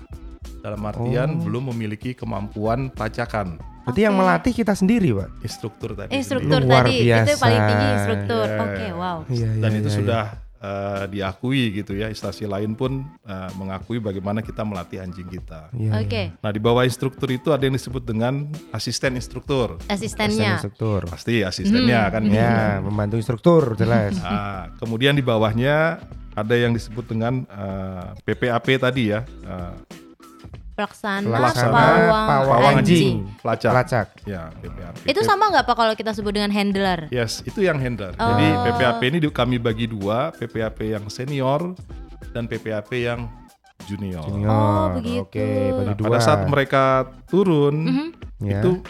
[0.62, 1.42] Dalam artian Oh.
[1.42, 5.42] belum memiliki kemampuan pelacakan Berarti yang melatih kita sendiri, Pak.
[5.42, 6.14] instruktur tadi.
[6.14, 6.70] Instruktur sendiri.
[6.70, 8.46] Luar tadi itu paling tinggi instruktur.
[8.46, 8.58] Ya.
[8.62, 9.16] Oke, wow.
[9.26, 10.24] Iya, Dan iya, itu iya, sudah
[10.62, 12.06] eh, diakui gitu ya.
[12.06, 15.68] Instansi lain pun eh, mengakui bagaimana kita melatih anjing kita.
[15.72, 15.90] iya.
[15.92, 19.82] Iya, Oke, Nah di bawah instruktur itu ada yang disebut dengan asisten instruktur.
[19.84, 20.56] Asisten asistennya.
[20.56, 21.00] instruktur.
[21.04, 22.12] Pasti asistennya Hmm.
[22.12, 22.22] kan.
[22.24, 24.14] Ya, membantu instruktur jelas.
[24.16, 25.98] Nah, kemudian di bawahnya
[26.32, 29.26] ada yang disebut dengan eh, PPAP tadi ya.
[29.42, 29.74] eh,
[30.72, 32.80] Pelaksana, Pelaksana pawang, pawang anjing.
[32.80, 33.16] anjing.
[33.38, 33.70] pelacak.
[33.70, 34.08] Pelacak.
[34.24, 34.94] Ya, PPAP.
[35.04, 37.06] Itu sama nggak Pak kalau kita sebut dengan handler?
[37.08, 38.12] Yes, itu yang handler.
[38.12, 38.64] Jadi Oh.
[38.66, 41.76] PPAP ini kami bagi dua, PPAP yang senior
[42.32, 43.28] dan PPAP yang
[43.84, 44.24] junior.
[44.24, 44.48] Junior.
[44.48, 45.20] Oh, begitu.
[45.22, 46.06] Oke, bagi Nah, dua.
[46.08, 46.82] pada saat mereka
[47.26, 48.06] turun, Mhm.
[48.40, 48.58] Ya.
[48.58, 48.80] itu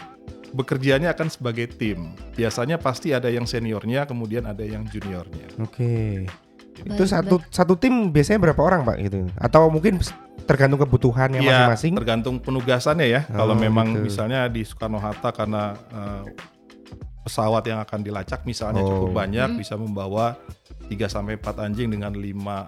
[0.49, 2.13] bekerjanya akan sebagai tim.
[2.31, 5.49] Biasanya pasti ada yang seniornya, kemudian ada yang juniornya.
[5.57, 6.29] Oke.
[6.29, 6.42] Itu
[6.85, 9.17] Baik, satu satu tim biasanya berapa orang, Pak gitu?
[9.35, 9.99] Atau mungkin
[10.43, 11.93] tergantung kebutuhannya Iya, masing-masing?
[11.95, 13.21] tergantung penugasannya ya.
[13.31, 14.11] Oh, Kalau memang gitu.
[14.11, 16.23] misalnya di Soekarno Hatta karena eh,
[17.23, 19.07] pesawat yang akan dilacak misalnya Oh.
[19.07, 19.57] cukup banyak Hmm.
[19.57, 20.35] bisa membawa
[20.91, 22.67] 3 sampai 4 anjing dengan 5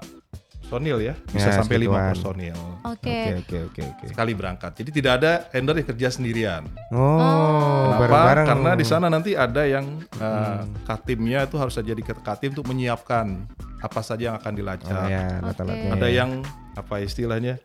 [0.66, 2.10] personil ya, bisa Ya, sampai 5 segituan.
[2.10, 3.18] personil Oke.
[3.38, 4.72] Oke, oke, oke, sekali berangkat.
[4.78, 6.64] Jadi tidak ada handler yang kerja sendirian.
[6.90, 8.02] Oh, Kenapa?
[8.02, 8.48] bareng-bareng.
[8.50, 10.70] Karena di sana nanti ada yang eh, Hmm.
[10.86, 13.46] katimnya itu harus jadi katim untuk menyiapkan
[13.78, 14.90] apa saja yang akan dilacak.
[14.92, 15.46] Oh, ya, Oke.
[15.46, 15.90] alat-alatnya.
[15.94, 16.30] Ada yang
[16.74, 17.62] apa istilahnya?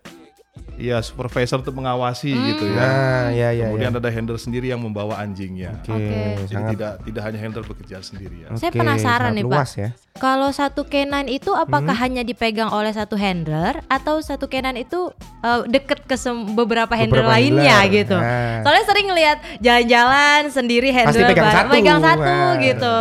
[0.75, 2.47] Ya supervisor untuk mengawasi Hmm.
[2.49, 2.75] gitu ya.
[2.75, 4.01] Nah, ya, ya, Kemudian ya.
[4.01, 5.77] ada handler sendiri yang membawa anjingnya.
[5.79, 6.17] Oke, Oke.
[6.41, 8.49] Jadi sangat tidak tidak hanya handler bekerja sendiri ya.
[8.57, 9.53] Saya Oke, penasaran sangat nih, Pak.
[9.53, 9.89] luas ya.
[10.17, 12.03] Kalau satu K9 itu apakah Hmm.
[12.03, 16.17] hanya dipegang oleh satu handler atau satu K9 itu eh, deket ke
[16.51, 17.95] beberapa handler Beberapa lainnya handler.
[17.95, 18.17] gitu?
[18.17, 18.61] Nah.
[18.61, 21.71] Soalnya sering ngelihat jalan-jalan sendiri handler pegang bareng, satu.
[21.71, 22.53] pegang satu Nah.
[22.59, 22.97] gitu.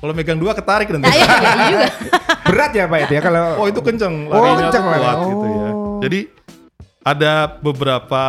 [0.00, 1.04] Kalau megang dua ketarik nanti.
[1.04, 1.88] Nah, iya, iya juga.
[2.50, 5.24] Berat ya, Pak itu ya kalau Oh itu kenceng Oh, kenceng kuat lari.
[5.28, 5.68] gitu ya.
[5.70, 6.00] Oh.
[6.00, 6.20] Jadi
[7.00, 8.22] ada beberapa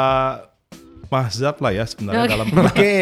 [1.07, 2.31] mazhab lah ya sebenarnya Oke.
[2.31, 2.97] dalam Oke.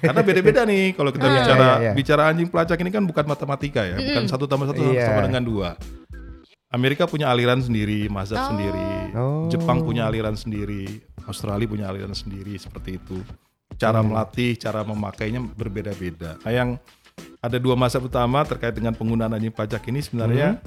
[0.00, 1.34] karena beda-beda nih kalau kita Ah.
[1.36, 1.92] bicara Iya, iya.
[1.92, 5.04] bicara anjing pelacak ini kan bukan matematika ya, bukan satu tambah satu Iya.
[5.06, 5.68] sama dengan dua.
[6.66, 8.46] Amerika punya aliran sendiri, mazhab Oh.
[8.50, 8.88] sendiri.
[9.14, 9.46] Oh.
[9.46, 13.20] Jepang punya aliran sendiri, Australia punya aliran sendiri seperti itu.
[13.76, 14.10] Cara Hmm.
[14.10, 16.40] melatih, cara memakainya berbeda-beda.
[16.40, 16.68] Nah, yang
[17.38, 20.58] ada dua mazhab utama terkait dengan penggunaan anjing pelacak ini sebenarnya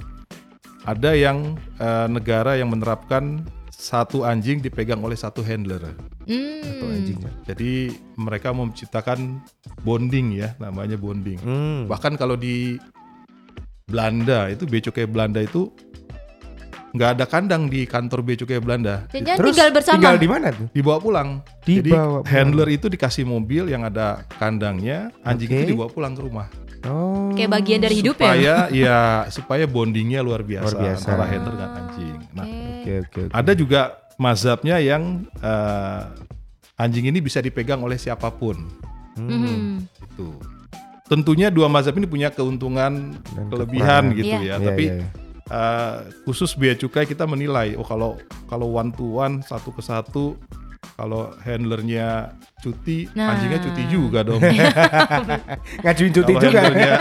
[0.82, 3.44] ada yang eh, negara yang menerapkan
[3.80, 5.80] satu anjing dipegang oleh satu handler.
[5.80, 6.94] Satu Hmm.
[6.94, 7.18] anjing.
[7.48, 7.70] Jadi
[8.14, 9.40] mereka mau menciptakan
[9.80, 11.40] bonding ya, namanya bonding.
[11.40, 11.88] Hmm.
[11.88, 12.76] Bahkan kalau di
[13.88, 15.72] Belanda itu bea cukai Belanda itu
[16.90, 19.06] nggak ada kandang di kantor bea cukai Belanda.
[19.10, 19.94] Jangan Terus tinggal bersama.
[19.96, 20.66] Tinggal di mana tuh?
[20.70, 21.28] Dibawa pulang.
[21.62, 22.26] Jadi Dibawa pulang.
[22.26, 25.56] handler itu dikasih mobil yang ada kandangnya, anjing Oke.
[25.56, 26.46] itu dibawa pulang ke rumah.
[26.82, 27.28] Oh.
[27.32, 28.24] Kayak bagian dari hidup ya.
[28.24, 31.04] supaya ya supaya bondingnya luar biasa, Luar biasa.
[31.04, 32.16] antara handler dan anjing.
[32.32, 33.20] Nah, Oke oke.
[33.22, 33.32] oke.
[33.32, 33.80] ada juga
[34.16, 35.02] mazhabnya yang
[35.36, 36.00] eh,
[36.76, 38.56] anjing ini bisa dipegang oleh siapa pun.
[39.14, 39.84] Mhm.
[40.08, 40.36] Itu.
[41.04, 44.16] Tentunya dua mazhab ini punya keuntungan, Dan kelebihan kekurangan.
[44.16, 44.38] gitu Iya.
[44.38, 44.56] ya.
[44.56, 45.06] Iya, Tapi iya, iya.
[45.50, 48.14] eh, khusus bea cukai kita menilai, oh kalau
[48.46, 50.38] kalau one to one satu ke satu,
[50.96, 53.32] kalau handlernya cuti, Nah.
[53.32, 54.40] anjingnya cuti juga dong.
[55.84, 56.58] ngajuin cuti Kalau juga.
[56.60, 56.92] handlernya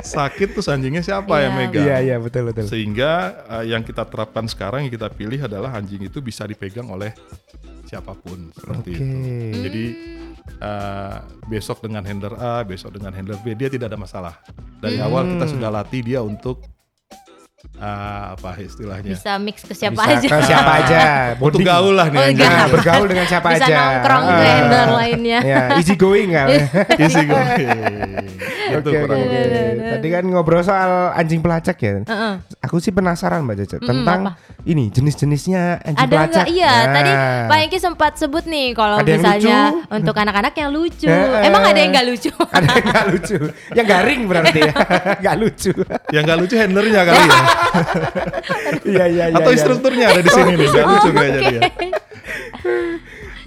[0.00, 1.42] sakit terus anjingnya siapa Iya.
[1.44, 1.84] yang megang?
[1.84, 2.64] Iya iya betul betul.
[2.64, 3.10] Sehingga
[3.58, 7.12] eh, yang kita terapkan sekarang yang kita pilih adalah anjing itu bisa dipegang oleh
[7.84, 9.00] siapa pun seperti Oke.
[9.00, 9.04] itu.
[9.60, 9.84] Jadi
[10.58, 11.16] eh,
[11.46, 14.34] besok dengan handler A, besok dengan handler B dia tidak ada masalah.
[14.78, 16.64] Dari awal kita sudah latih dia untuk
[17.78, 19.08] eh, apa istilahnya?
[19.08, 20.28] Bisa mix ke siapa Bisa aja.
[20.28, 20.98] ke siapa aja.
[21.34, 21.64] Bonding.
[21.64, 22.18] gaul lah nih.
[22.18, 22.28] Oh.
[22.34, 23.76] Nah, bergaul dengan siapa Bisa aja.
[23.76, 24.42] nongkrong ke Ah.
[24.44, 25.38] handler lainnya.
[25.40, 26.48] Ya, easy going kan.
[26.96, 27.68] Isi going.
[28.68, 29.30] Itu Oke, oke, kurang oke.
[29.32, 29.90] lebih.
[29.90, 31.92] Tadi kan ngobrol soal anjing pelacak ya.
[32.02, 32.32] Heeh.
[32.68, 34.32] Aku sih penasaran Mbak Caca Mm-mm, tentang apa?
[34.62, 36.28] ini jenis-jenisnya anjing Ada pelacak.
[36.36, 36.46] nggak?
[36.52, 36.92] Iya, Nah.
[36.92, 37.12] tadi
[37.48, 39.96] Pak Eki sempat sebut nih kalau Ada misalnya lucu.
[39.96, 41.06] untuk anak-anak yang lucu.
[41.06, 42.28] Eh, Emang ada yang nggak lucu?
[42.52, 43.38] Ada yang nggak lucu,
[43.72, 44.72] yang garing berarti ya,
[45.22, 45.72] nggak lucu.
[46.10, 47.40] Yang nggak lucu handlernya kali ya.
[48.86, 49.34] Iya iya iya.
[49.34, 49.56] Atau iya.
[49.56, 50.68] instrukturnya ada di sini nih.
[50.68, 51.48] Nggak lucu Oh, kayaknya oke.
[51.48, 51.60] dia.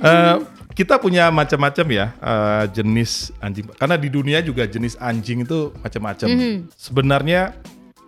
[0.01, 0.35] Eh,
[0.71, 6.27] kita punya macam-macam ya eh, jenis anjing karena di dunia juga jenis anjing itu macam-macam.
[6.27, 6.55] Mhm.
[6.73, 7.53] Sebenarnya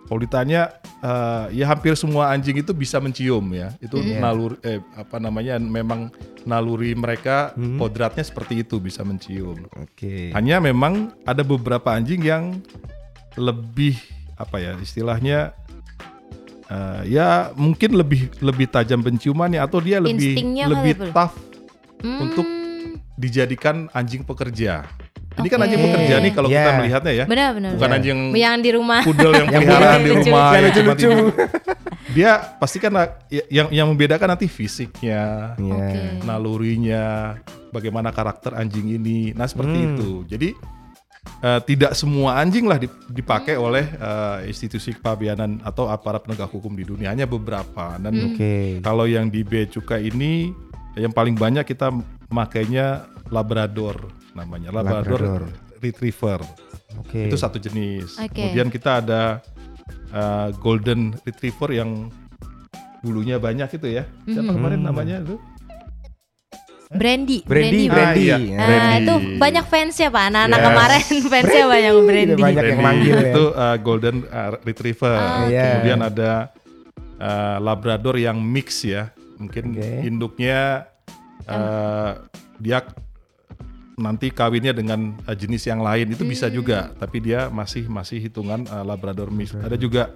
[0.04, 3.72] kalau ditanya eh, ya hampir semua anjing itu bisa mencium ya.
[3.76, 4.20] Itu Mhm.
[4.20, 6.08] naluri eh apa namanya memang
[6.44, 7.76] naluri mereka Mhm.
[7.76, 9.68] kodratnya seperti itu bisa mencium.
[9.76, 10.32] Oke.
[10.32, 12.56] Hanya memang ada beberapa anjing yang
[13.36, 14.00] lebih
[14.34, 15.52] apa ya istilahnya
[16.64, 21.36] eh, ya mungkin lebih lebih tajam penciumannya atau dia lebih Instingnya lebih tough
[22.00, 22.20] Hmm.
[22.24, 22.48] untuk
[23.14, 24.88] dijadikan anjing pekerja.
[25.34, 26.56] Ini kan anjing pekerja nih kalau Iya.
[26.56, 27.24] kita melihatnya ya.
[27.26, 27.70] Benar-benar.
[27.74, 27.96] Bukan Iya.
[27.98, 29.00] anjing Yang di rumah.
[29.02, 31.10] pudel yang peliharaan di rumah Yang yang lucu-lucu.
[32.10, 32.92] Dia pasti kan
[33.26, 35.74] ya- yang yang membedakan nanti fisiknya, Iya.
[35.74, 36.00] Oke.
[36.22, 37.04] nalurinya,
[37.68, 39.32] bagaimana karakter anjing ini.
[39.32, 39.88] Nah, seperti Hmm.
[39.90, 40.10] itu.
[40.28, 40.50] Jadi
[41.40, 46.72] eh, tidak semua anjing lah dip- dipakai oleh eh, institusi kepabianan atau aparat penegak hukum
[46.72, 47.96] di dunia, hanya beberapa.
[47.98, 48.78] Dan Oke.
[48.80, 50.52] kalau yang di bea cukai ini
[50.94, 51.90] yang paling banyak kita
[52.28, 55.42] makainya Labrador namanya, Labrador, Labrador.
[55.80, 56.40] Retriever.
[56.98, 57.26] Oke.
[57.26, 58.18] Itu satu jenis.
[58.18, 58.34] Oke.
[58.50, 59.42] Kemudian kita ada
[60.10, 62.10] uh, Golden Retriever yang
[63.00, 64.04] bulunya banyak itu ya.
[64.24, 64.56] Siapa Mhm.
[64.56, 65.36] kemarin namanya itu?
[66.94, 67.42] Brandy.
[67.42, 67.96] Brandy, Pak.
[67.96, 68.24] Brandy.
[68.30, 68.54] Ah, iya.
[68.54, 69.02] Nah, Brandy.
[69.02, 70.24] itu banyak fansnya Pak.
[70.30, 70.66] Anak-anak Yes.
[70.70, 72.32] kemarin fansnya banyak Brandy.
[72.38, 72.86] Banyak yang Brandy.
[72.86, 73.30] manggil ya.
[73.34, 75.14] Itu uh, Golden uh, Retriever.
[75.18, 75.58] Ah, oke.
[75.58, 76.32] Kemudian ada
[77.18, 79.10] uh, Labrador yang mix ya.
[79.34, 79.90] Mungkin Oke.
[80.06, 80.86] induknya
[81.50, 82.22] uh,
[82.62, 82.86] dia
[83.94, 86.54] nanti kawinnya dengan uh, jenis yang lain itu bisa Hmm.
[86.54, 89.54] juga, tapi dia masih masih hitungan uh, Labrador mix.
[89.54, 90.10] Ada juga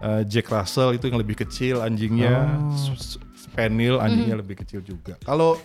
[0.00, 2.96] uh, Jack Russell itu yang lebih kecil anjingnya, Oh.
[3.34, 5.16] Spaniel anjingnya lebih kecil juga.
[5.22, 5.56] Kalau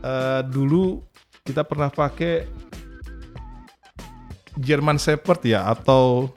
[0.00, 1.04] uh, dulu
[1.42, 2.48] kita pernah pakai
[4.56, 6.30] German Shepherd ya atau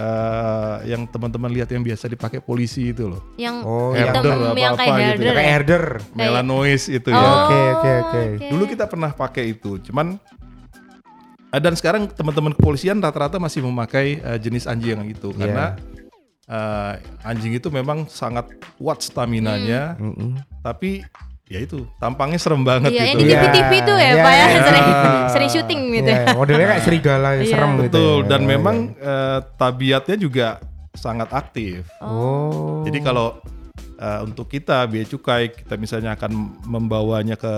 [0.00, 3.20] uh, yang teman-teman lihat yang biasa dipakai polisi itu loh.
[3.36, 4.24] Yang Oh, herder
[4.56, 5.04] yang apa-apa kayak gitu ya.
[5.04, 5.34] herder.
[5.36, 5.52] Kayak ya?
[5.52, 5.84] herder.
[6.16, 7.28] Melanois itu Oh, ya.
[7.44, 8.22] Oke, oke, oke.
[8.48, 10.16] Dulu kita pernah pakai itu, cuman
[11.52, 15.76] eh, dan sekarang teman-teman kepolisian rata-rata masih memakai eh, jenis anjing yang itu karena
[16.48, 18.48] eh, anjing itu memang sangat
[18.80, 20.40] kuat stamina-nya, Mm-mm.
[20.64, 21.04] tapi
[21.50, 23.18] ya itu tampangnya serem banget Iya, gitu.
[23.18, 23.42] di Iya.
[23.42, 24.60] TV-TV tuh ya, Iya, Pak ya, iya.
[24.62, 24.86] sering
[25.34, 26.10] sering syuting gitu.
[26.14, 27.50] Iya, modelnya kayak serigala yang Iya.
[27.50, 27.82] serem gitu.
[27.90, 28.26] Betul, ya.
[28.30, 30.46] dan memang eh, tabiatnya juga
[30.94, 31.90] sangat aktif.
[31.98, 32.86] Oh.
[32.86, 33.42] Jadi kalau
[33.98, 36.30] eh, untuk kita bea cukai kita misalnya akan
[36.64, 37.54] membawanya ke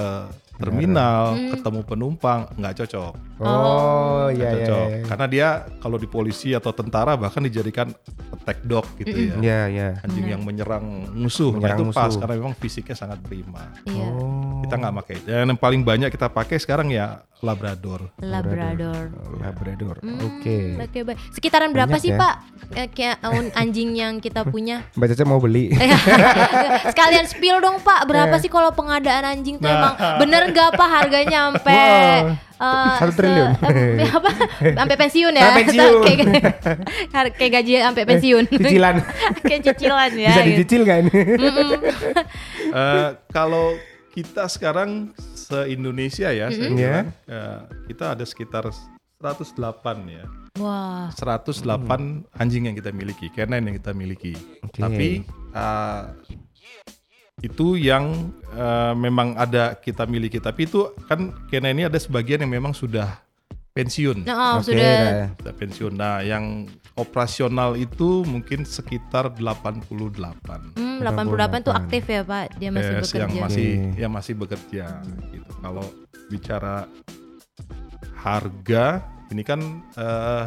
[0.62, 1.50] terminal, Hmm.
[1.52, 3.12] ketemu penumpang, nggak cocok.
[3.38, 4.52] Oh, Nggak iya iya.
[4.56, 4.86] cocok.
[4.88, 5.02] iya.
[5.04, 7.90] Karena dia kalau di polisi atau tentara bahkan dijadikan
[8.32, 9.34] attack dog gitu ya.
[9.36, 9.88] Iya, iya.
[10.00, 11.50] Anjing yang menyerang musuh.
[11.50, 12.20] Menyerang nah, itu pas musuh.
[12.20, 13.74] karena memang fisiknya sangat prima.
[13.84, 14.06] Iya.
[14.08, 14.62] Oh.
[14.62, 15.16] Kita nggak pakai.
[15.24, 18.14] Dan yang paling banyak kita pakai sekarang ya Labrador.
[18.22, 19.10] Labrador.
[19.34, 19.98] Labrador.
[19.98, 20.78] Hmm, Oke.
[20.78, 21.18] Oke, baik.
[21.32, 22.22] Sekitaran berapa Banyak sih, ya.
[22.22, 22.34] Pak?
[22.72, 24.86] Eh, kayak un- anjing yang kita punya?
[24.94, 25.74] Mbak Caca mau beli.
[25.74, 25.90] Eh,
[26.86, 28.06] Sekalian spill dong, Pak.
[28.06, 28.38] Berapa Eh.
[28.38, 29.74] sih kalau pengadaan anjing tuh Nah.
[29.74, 31.80] emang bener nggak Pak harganya sampai
[32.22, 32.62] Wow.
[32.62, 33.50] eh, Satu se- triliun.
[33.58, 34.30] eh, apa?
[34.72, 35.42] Sampai pensiun ya?
[35.44, 36.02] Sampai pensiun.
[37.10, 38.44] kayak, kayak gaji sampai pensiun.
[38.46, 38.94] Cicilan.
[39.48, 40.30] kayak cicilan ya.
[40.30, 40.50] Bisa gitu.
[40.54, 41.20] dicicil nggak ini?
[42.72, 43.76] Eh, kalau
[44.08, 46.72] kita sekarang se-Indonesia ya, saya Iya.
[46.72, 48.64] bilang, eh, kita ada sekitar
[49.18, 50.24] 108 ya.
[50.56, 51.08] Wah.
[51.10, 54.32] 108 anjing yang kita miliki, canine yang kita miliki.
[54.62, 54.78] Oke.
[54.78, 55.08] Tapi
[55.50, 56.12] uh,
[57.42, 60.38] itu yang eh, memang ada kita miliki.
[60.38, 63.18] Tapi itu kan kena ini ada sebagian yang memang sudah
[63.72, 64.22] pensiun.
[64.28, 64.84] Oh, Oke, sudah.
[64.86, 65.26] nah.
[65.36, 65.92] Sudah pensiun.
[65.96, 70.76] Nah, yang operasional itu mungkin sekitar 88.
[70.76, 73.20] Hmm, 88 tuh aktif ya Pak, dia masih Yes, bekerja.
[73.24, 73.98] yang masih Oke.
[73.98, 74.86] yang masih bekerja
[75.32, 75.50] gitu.
[75.58, 75.86] Kalau
[76.28, 76.84] bicara
[78.14, 79.02] harga
[79.32, 79.60] ini kan
[79.96, 80.44] eh,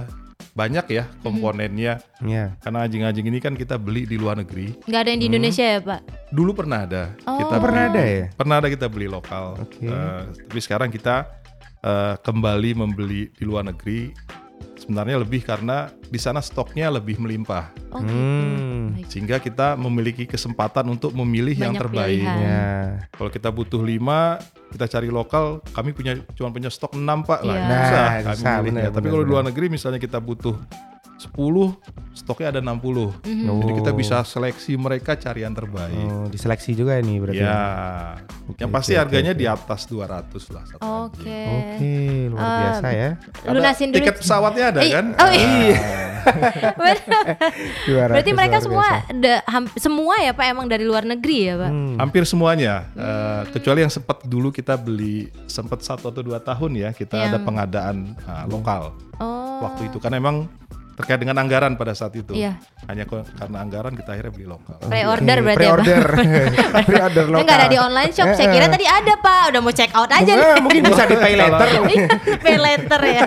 [0.56, 2.00] banyak ya komponennya.
[2.24, 2.56] Ya.
[2.64, 4.72] Karena anjing-anjing ini kan kita beli di luar negeri.
[4.88, 6.02] Nggak ada yang di Indonesia ya Pak?
[6.32, 7.12] Dulu pernah ada.
[7.28, 7.36] Oh.
[7.36, 8.26] Kita Oh, pernah beli- ada ya?
[8.32, 9.60] Pernah ada kita beli lokal.
[9.60, 9.84] Oke.
[9.84, 11.28] Eh, tapi sekarang kita
[11.84, 14.10] eh, kembali membeli di luar negeri.
[14.86, 17.74] Sebenarnya lebih karena di sana stoknya lebih melimpah.
[17.90, 18.14] Oh gitu.
[18.14, 19.02] Hmm.
[19.10, 22.22] Sehingga kita memiliki kesempatan untuk memilih yang Banyak terbaik.
[22.22, 22.38] pilihan.
[22.46, 22.70] Ya.
[23.10, 24.38] Kalau kita butuh 5,
[24.70, 27.58] kita cari lokal, kami punya cuma punya stok 6 Pak lah.
[27.58, 28.82] Susah Nah, kami susah, milihnya.
[28.86, 30.54] benar, Tapi kalau di luar negeri misalnya kita butuh
[31.28, 31.74] 10,
[32.12, 33.10] stoknya ada 60.
[33.20, 33.46] Mhm.
[33.60, 33.98] Jadi kita Oh.
[33.98, 36.06] bisa seleksi mereka cari yang terbaik.
[36.06, 37.42] Oh, diseleksi juga ini berarti.
[37.42, 37.60] Ya,
[38.46, 39.56] Oke, yang pasti oke, harganya oke, di oke.
[39.56, 40.64] atas 200 lah.
[40.64, 41.26] satu Oke.
[41.26, 42.30] anjing.
[42.30, 43.10] Oke, luar Eh, biasa ya.
[43.18, 43.98] Ada Lunasin dulu.
[43.98, 45.06] Tiket pesawatnya ada Eh, kan?
[45.14, 45.78] oh iya.
[47.86, 51.70] Luar Berarti mereka semua da- ham- semua ya Pak emang dari luar negeri ya Pak?
[51.70, 51.96] Hmm.
[52.00, 56.90] Hampir semuanya, Eh, kecuali yang sempat dulu kita beli sempat satu atau dua tahun ya
[56.92, 59.62] kita ada Yang- pengadaan ah, lokal Oh.
[59.62, 60.50] waktu itu karena emang
[60.96, 62.32] terkait dengan anggaran pada saat itu.
[62.32, 62.56] Iya.
[62.88, 64.80] Hanya karena anggaran kita akhirnya beli lokal.
[64.80, 65.84] Pre-order berarti ya Pak?
[65.84, 66.06] Pre-order.
[66.88, 67.44] Pre-order Kan lokal.
[67.44, 68.28] nggak ada di online shop.
[68.32, 69.44] Saya kira tadi ada Pak.
[69.52, 71.68] Udah mau check out aja Mungkin, mungkin bisa di pay later.
[72.40, 73.22] Pay later ya.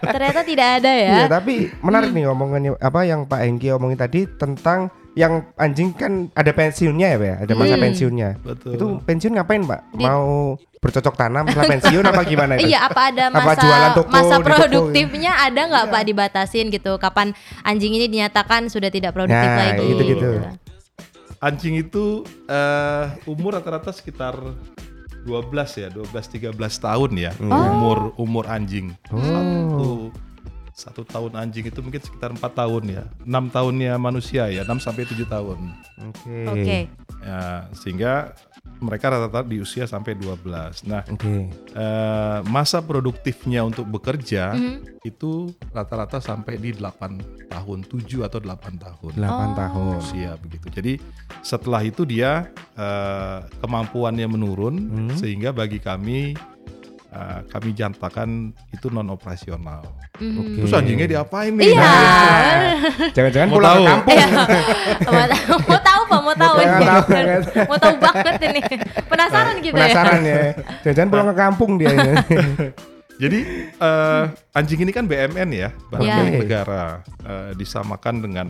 [0.00, 1.12] Ternyata tidak ada ya.
[1.12, 6.30] Iya, tapi menarik nih omongannya apa yang Pak Hengki omongin tadi tentang yang anjing kan
[6.32, 7.26] ada pensiunnya ya, Pak?
[7.26, 7.36] ya?
[7.42, 7.82] Ada masa Hmm.
[7.82, 8.28] pensiunnya.
[8.38, 8.72] Betul.
[8.78, 9.80] Itu pensiun ngapain, Pak?
[9.90, 12.70] Di- Mau bercocok tanam setelah pensiun apa gimana itu?
[12.70, 16.66] Iya, apa ada Apa masa jualan toko masa di toko produktifnya ada nggak Pak dibatasin
[16.70, 16.92] gitu?
[16.96, 19.90] Kapan anjing ini dinyatakan sudah tidak produktif Nah, lagi?
[19.90, 20.28] gitu-gitu.
[21.38, 22.04] Anjing itu
[22.46, 24.38] eh, umur rata-rata sekitar
[25.20, 25.34] 12
[25.76, 27.30] ya, 12 13 tahun ya.
[27.38, 28.94] Umur umur anjing.
[29.10, 29.18] Oh.
[29.18, 29.88] Satu
[30.78, 33.02] satu tahun anjing itu mungkin sekitar empat tahun ya.
[33.26, 35.58] Enam tahunnya manusia ya, 6 sampai 7 tahun.
[36.06, 36.38] Oke.
[36.46, 36.78] Oke.
[37.18, 38.30] Ya, sehingga
[38.78, 40.86] mereka rata-rata di usia sampai 12.
[40.86, 41.50] Nah, Oke.
[41.50, 45.02] eh, masa produktifnya untuk bekerja Mhm.
[45.02, 47.18] itu rata-rata sampai di 8
[47.50, 49.12] tahun, 7 atau 8 tahun.
[49.18, 49.56] 8 Oh.
[49.58, 49.86] tahun.
[49.98, 50.70] usia begitu.
[50.70, 50.92] Jadi
[51.42, 55.16] setelah itu dia eh, kemampuannya menurun Hmm.
[55.18, 56.38] sehingga bagi kami
[57.08, 58.28] eh, kami jantakan
[58.68, 59.82] itu non operasional.
[60.16, 60.36] Mhm.
[60.36, 60.50] Oke.
[60.60, 61.72] Terus anjingnya diapain nih?
[61.72, 61.94] Iya.
[63.16, 63.88] Jangan-jangan Mau pulang ke tahu?
[63.88, 64.14] kampung.
[64.14, 64.28] Iya.
[64.28, 66.54] mau, tahu, mau tahu Pak, mau tahu.
[66.54, 67.00] Mau tahu,
[67.64, 68.60] mau tahu banget ini.
[69.04, 69.82] Penasaran gitu ya.
[69.84, 70.42] Penasaran ya.
[70.82, 71.88] Jangan-jangan pulang ke kampung dia.
[71.90, 72.12] ini.
[73.18, 73.38] Jadi
[73.74, 76.16] eh, anjing ini kan BMN ya, barang Iya.
[76.22, 78.46] milik negara Eh, disamakan dengan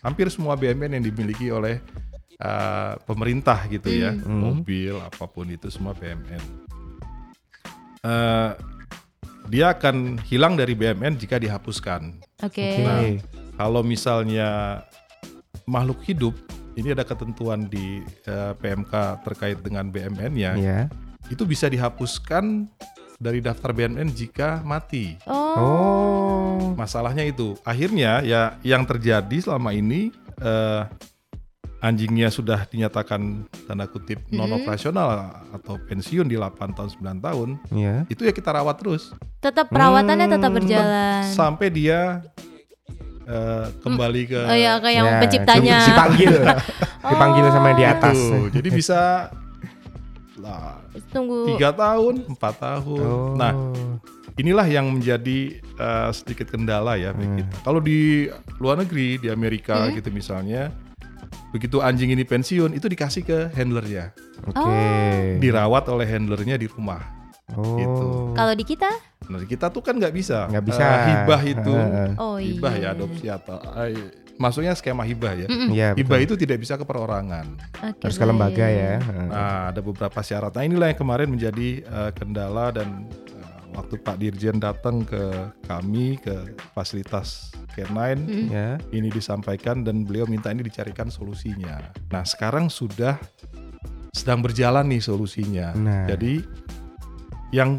[0.00, 1.78] hampir semua BMN yang dimiliki oleh
[2.36, 4.40] eh, pemerintah gitu ya, Hmm.
[4.60, 6.65] mobil apa pun itu semua BMN.
[8.04, 8.50] Eh,
[9.46, 12.18] dia akan hilang dari BMN jika dihapuskan.
[12.42, 12.82] Oke.
[12.82, 13.10] Oke.
[13.56, 14.82] Kalau misalnya
[15.64, 16.34] makhluk hidup,
[16.76, 20.80] ini ada ketentuan di eh, PMK terkait dengan BMN-nya, Iya.
[21.32, 22.68] itu bisa dihapuskan
[23.16, 25.16] dari daftar BMN jika mati.
[25.24, 25.54] Oh.
[25.56, 26.58] Oh.
[26.76, 30.82] Masalahnya itu, akhirnya ya yang terjadi selama ini eh,
[31.86, 33.20] anjingnya sudah dinyatakan
[33.64, 35.08] tanda kutip non operasional
[35.48, 37.94] atau pensiun di 8 tahun 9 tahun, Iya.
[38.06, 40.58] itu ya kita rawat terus Tetap perawatannya tetap Hmm.
[40.58, 41.22] berjalan.
[41.28, 42.26] sampai dia
[43.24, 45.76] eh, kembali ke Oh ya kayak yang Ya, penciptanya.
[45.76, 46.32] di- Dipanggil.
[47.10, 48.16] Dipanggil sama yang di atas.
[48.16, 49.00] Tuh, jadi bisa
[50.36, 50.78] lah
[51.10, 51.50] Tunggu.
[51.50, 53.02] tiga tahun, empat tahun.
[53.02, 53.34] Oh.
[53.34, 53.50] Nah,
[54.34, 57.38] inilah yang menjadi eh, sedikit kendala ya bagi Hmm.
[57.42, 57.56] kita.
[57.62, 59.92] Kalau di luar negeri, di Amerika Hmm.
[59.92, 60.70] gitu misalnya,
[61.56, 64.12] begitu anjing ini pensiun itu dikasih ke handlernya,
[64.44, 65.40] Oke.
[65.40, 67.16] dirawat oleh handlernya di rumah.
[67.56, 67.78] Oh.
[67.78, 68.08] gitu.
[68.36, 68.90] Kalau di kita?
[69.32, 70.82] Nah kita tuh kan nggak bisa, Nggak bisa.
[70.84, 71.74] Eh, hibah itu.
[72.20, 72.52] Oh iya.
[72.52, 75.46] hibah ya adopsi atau, eh, maksudnya skema hibah ya.
[75.48, 75.68] Mm-mm.
[75.72, 75.88] Iya.
[75.96, 76.26] Hibah betul.
[76.26, 77.46] itu tidak bisa ke perorangan.
[77.86, 79.00] Oke, harus ke lembaga ya.
[79.30, 80.52] Nah, ada beberapa syarat.
[80.52, 83.08] Nah, inilah yang kemarin menjadi eh, kendala dan
[83.76, 85.20] waktu Pak Dirjen datang ke
[85.62, 86.32] kami ke
[86.72, 88.44] fasilitas K9 Mm-mm.
[88.48, 88.80] Ya.
[88.88, 91.92] ini disampaikan dan beliau minta ini dicarikan solusinya.
[92.08, 93.20] Nah, sekarang sudah
[94.10, 95.76] sedang berjalan nih solusinya.
[95.76, 96.08] Nah.
[96.08, 96.40] Jadi
[97.52, 97.78] yang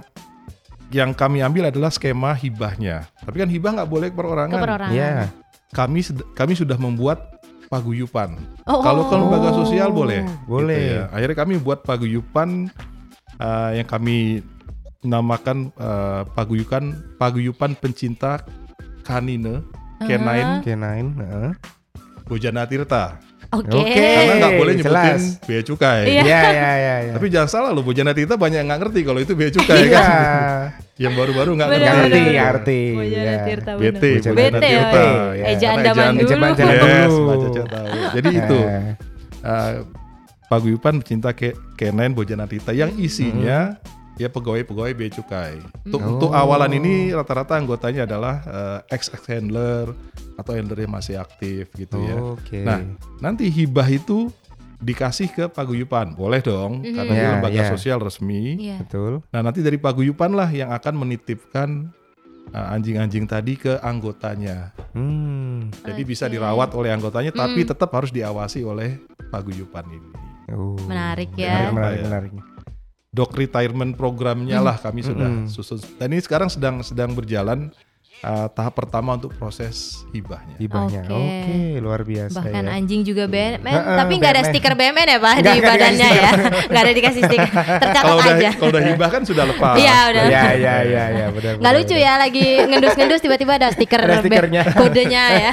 [0.94, 3.10] yang kami ambil adalah skema hibahnya.
[3.26, 4.62] Tapi kan hibah nggak boleh perorangan.
[4.62, 4.94] perorangan.
[4.94, 5.34] Iya.
[5.74, 6.00] Kami
[6.32, 8.40] kami sudah membuat paguyupan.
[8.64, 10.24] Oh, Kalau ke lembaga Oh, sosial boleh.
[10.48, 10.80] boleh.
[10.80, 11.04] Gitu ya.
[11.12, 12.72] Akhirnya kami buat paguyupan
[13.42, 14.40] uh, yang kami
[15.02, 18.42] namakan uh, paguyupan paguyupan pencinta
[19.06, 19.62] kanine
[20.02, 21.10] canine Oke, nine.
[21.18, 21.52] Heeh.
[22.28, 23.18] Bojana Tirta.
[23.56, 23.72] Oke.
[23.72, 23.96] Oke.
[23.96, 25.22] Karena nggak boleh nyebutin jelas.
[25.48, 26.02] bea cukai.
[26.04, 26.22] Iya.
[26.22, 26.96] Iya iya iya.
[27.08, 27.12] iya.
[27.16, 29.96] Tapi jangan salah loh, Bojana Tirta banyak yang nggak ngerti kalau itu bea cukai Iya.
[29.96, 30.12] kan.
[31.08, 31.88] Yang baru-baru nggak ngerti.
[31.88, 32.82] Ngerti ngerti.
[32.92, 33.38] Bojana Iya.
[33.46, 33.72] Tirta.
[33.78, 35.04] BT, Bojana Tirta.
[35.38, 35.46] iya.
[35.54, 36.30] Ejaan zaman dulu.
[36.30, 37.26] ejaan dulu.
[38.18, 38.60] Jadi itu
[39.46, 39.74] uh,
[40.48, 43.78] paguyuban pecinta ke K9 Bojana Tirta yang isinya
[44.18, 45.62] ya pegawai-pegawai bea cukai.
[45.86, 46.12] Untuk Oh.
[46.14, 49.94] untuk awalan ini rata-rata anggotanya adalah uh, ex ex handler
[50.36, 52.18] atau handler yang masih aktif gitu ya.
[52.18, 52.62] Oke.
[52.62, 52.82] Nah,
[53.18, 54.30] nanti hibah itu
[54.78, 56.94] dikasih ke paguyuban, boleh dong, Mhm.
[56.94, 57.70] karena dia Ya, lembaga ya.
[57.72, 58.62] sosial resmi.
[58.62, 58.78] Iya.
[58.86, 59.26] betul.
[59.34, 61.90] Nah, nanti dari paguyuban lah yang akan menitipkan
[62.48, 64.72] uh, anjing-anjing tadi ke anggotanya.
[64.96, 65.68] Hmm.
[65.84, 66.38] Jadi bisa Oke.
[66.38, 67.70] dirawat oleh anggotanya, tapi Mm.
[67.76, 70.12] tetap harus diawasi oleh paguyupan ini.
[70.56, 70.80] Oh.
[70.88, 71.76] Menarik Menarik, ya.
[71.76, 72.06] Menarik, Ya.
[72.08, 72.32] menarik.
[73.18, 75.82] Dog retirement programnya lah kami sudah susun.
[75.98, 77.74] Dan ini sekarang sedang sedang berjalan
[78.20, 79.76] uh, tahap pertama untuk proses
[80.10, 80.56] hibahnya.
[80.56, 81.02] Hibahnya.
[81.06, 81.18] Oke.
[81.18, 82.72] Oke, luar biasa Bahkan ya.
[82.74, 84.52] anjing juga BMN, Heeh, tapi nggak ada BMN.
[84.52, 86.32] stiker BMN ya pak Nggak, di nggak badannya ya,
[86.70, 87.50] nggak ada dikasih stiker,
[87.84, 88.50] tercatat Kalau udah aja.
[88.54, 89.76] kalau udah hibah kan sudah lepas.
[89.76, 90.24] Iya, udah.
[90.24, 91.54] Iya iya iya iya benar.
[91.56, 94.62] Nggak benar, lucu ya lagi ngendus-ngendus tiba-tiba ada stiker Ada be- stikernya.
[94.80, 95.52] kodenya ya.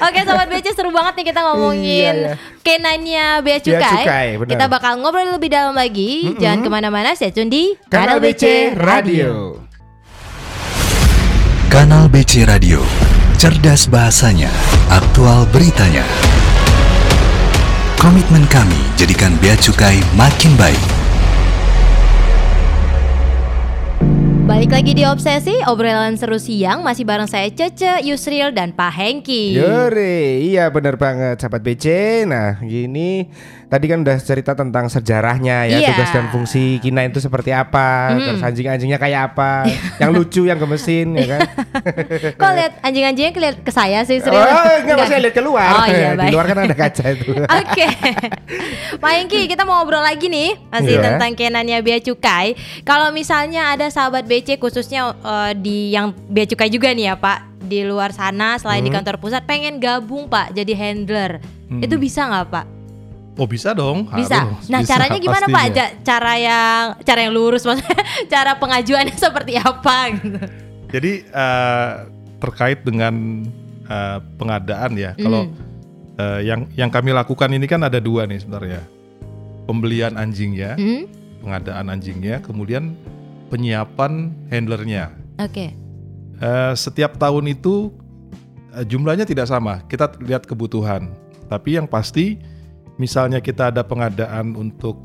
[0.00, 2.60] Oke sobat BC seru banget nih kita ngomongin Iya, iya.
[2.60, 4.04] K9-nya Bea Bea Cukai.
[4.04, 4.28] Cukai.
[4.46, 6.36] Kita bakal ngobrol lebih dalam lagi.
[6.36, 9.67] Jangan ke mana-mana, stay tune di Kanal BC Radio.
[11.68, 12.80] Kanal BC Radio,
[13.36, 14.48] cerdas bahasanya,
[14.88, 16.00] aktual beritanya.
[18.00, 20.80] Komitmen kami jadikan Bea Cukai makin baik.
[24.48, 29.60] Balik lagi di Obsesi, obrolan seru siang masih bareng saya Cece, Yusril, dan Pak Hengki.
[29.60, 31.84] Yore, iya benar banget sahabat BC.
[32.24, 33.28] Nah, gini
[33.68, 35.88] tadi kan udah cerita tentang sejarahnya ya, Iya.
[35.90, 38.24] tugas dan fungsi kinain itu seperti apa, Hmm.
[38.26, 41.40] terus anjing-anjingnya kayak apa, yang lucu, yang gemesin ya kan.
[42.40, 44.32] Kok lihat anjing-anjingnya kelihat ke saya sih, Sril?
[44.32, 45.68] Oh, enggak maksudnya lihat keluar.
[45.70, 46.32] Oh iya, Di baik.
[46.32, 47.30] luar kan ada kaca itu.
[47.60, 47.86] Oke,
[48.96, 51.04] Pak Hengki, kita mau ngobrol lagi nih masih Iya.
[51.04, 52.56] tentang kenannya Bea Cukai.
[52.82, 57.38] Kalau misalnya ada sahabat BC khususnya eh, di yang Bea Cukai juga nih ya Pak,
[57.60, 58.88] di luar sana selain Hmm.
[58.88, 61.80] di kantor pusat pengen gabung Pak jadi handler, Hmm.
[61.80, 62.66] itu bisa nggak Pak?
[63.38, 64.10] Oh bisa dong.
[64.10, 64.42] Bisa.
[64.44, 64.66] harus.
[64.66, 65.54] nah Bisa, caranya gimana Pak?
[65.54, 65.76] pastinya.
[65.78, 68.02] Ja- cara yang cara yang lurus maksudnya,
[68.34, 69.96] cara pengajuannya seperti apa?
[70.12, 70.38] Gitu.
[70.90, 71.90] Jadi eh,
[72.36, 73.14] terkait dengan
[73.84, 75.54] eh, pengadaan ya, kalau Hmm.
[76.16, 78.82] eh, yang yang kami lakukan ini kan ada dua nih sebenarnya,
[79.64, 81.06] pembelian anjingnya, Hmm?
[81.38, 82.98] pengadaan anjingnya, kemudian
[83.48, 85.14] penyiapan handlernya.
[85.38, 85.72] Oke.
[86.38, 87.94] Eh, setiap tahun itu
[88.70, 89.80] eh, jumlahnya tidak sama.
[89.86, 91.10] Kita lihat kebutuhan.
[91.46, 92.36] Tapi yang pasti,
[92.98, 94.98] misalnya kita ada pengadaan untuk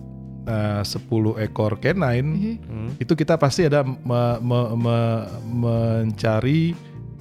[0.43, 1.07] eh, 10
[1.39, 2.55] ekor canine, Mhm.
[2.59, 2.89] Hmm.
[2.99, 6.75] itu kita pasti ada me- me- me- mencari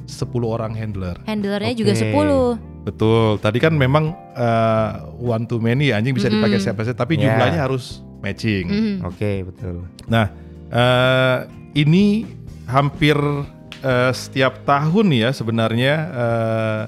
[0.04, 1.14] 10 orang handler.
[1.22, 2.02] Handlernya juga Oke.
[2.02, 3.38] 10 Betul.
[3.38, 6.66] Tadi kan memang eh, one to many anjing bisa dipakai Mm-mm.
[6.66, 7.30] siapa saja, tapi Ya.
[7.30, 8.66] jumlahnya harus matching.
[8.66, 8.94] Mhm.
[9.06, 9.86] Oke, betul.
[10.08, 10.26] Nah,
[10.66, 11.38] eh,
[11.76, 12.26] ini
[12.66, 13.14] hampir
[13.78, 16.82] eh, setiap tahun ya sebenarnya eh,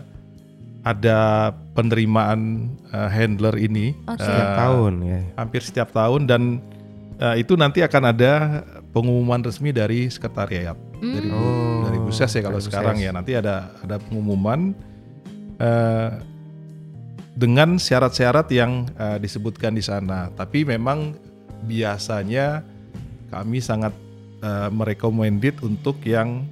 [0.84, 5.20] ada penerimaan eh, handler ini Oh, Setiap Eh, tahun ya.
[5.34, 6.42] hampir setiap tahun dan
[7.16, 8.32] eh, itu nanti akan ada
[8.92, 13.06] pengumuman resmi dari sekretariat dari Bu, Oh, dari Buses ya kalau dari sekarang Buses.
[13.06, 14.76] ya nanti ada ada pengumuman
[15.56, 16.10] eh,
[17.34, 20.30] dengan syarat-syarat yang eh, disebutkan di sana.
[20.30, 21.16] Tapi memang
[21.64, 22.60] biasanya
[23.26, 23.96] kami sangat
[24.38, 26.44] eh, merekomendit untuk yang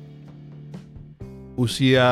[1.54, 2.08] usia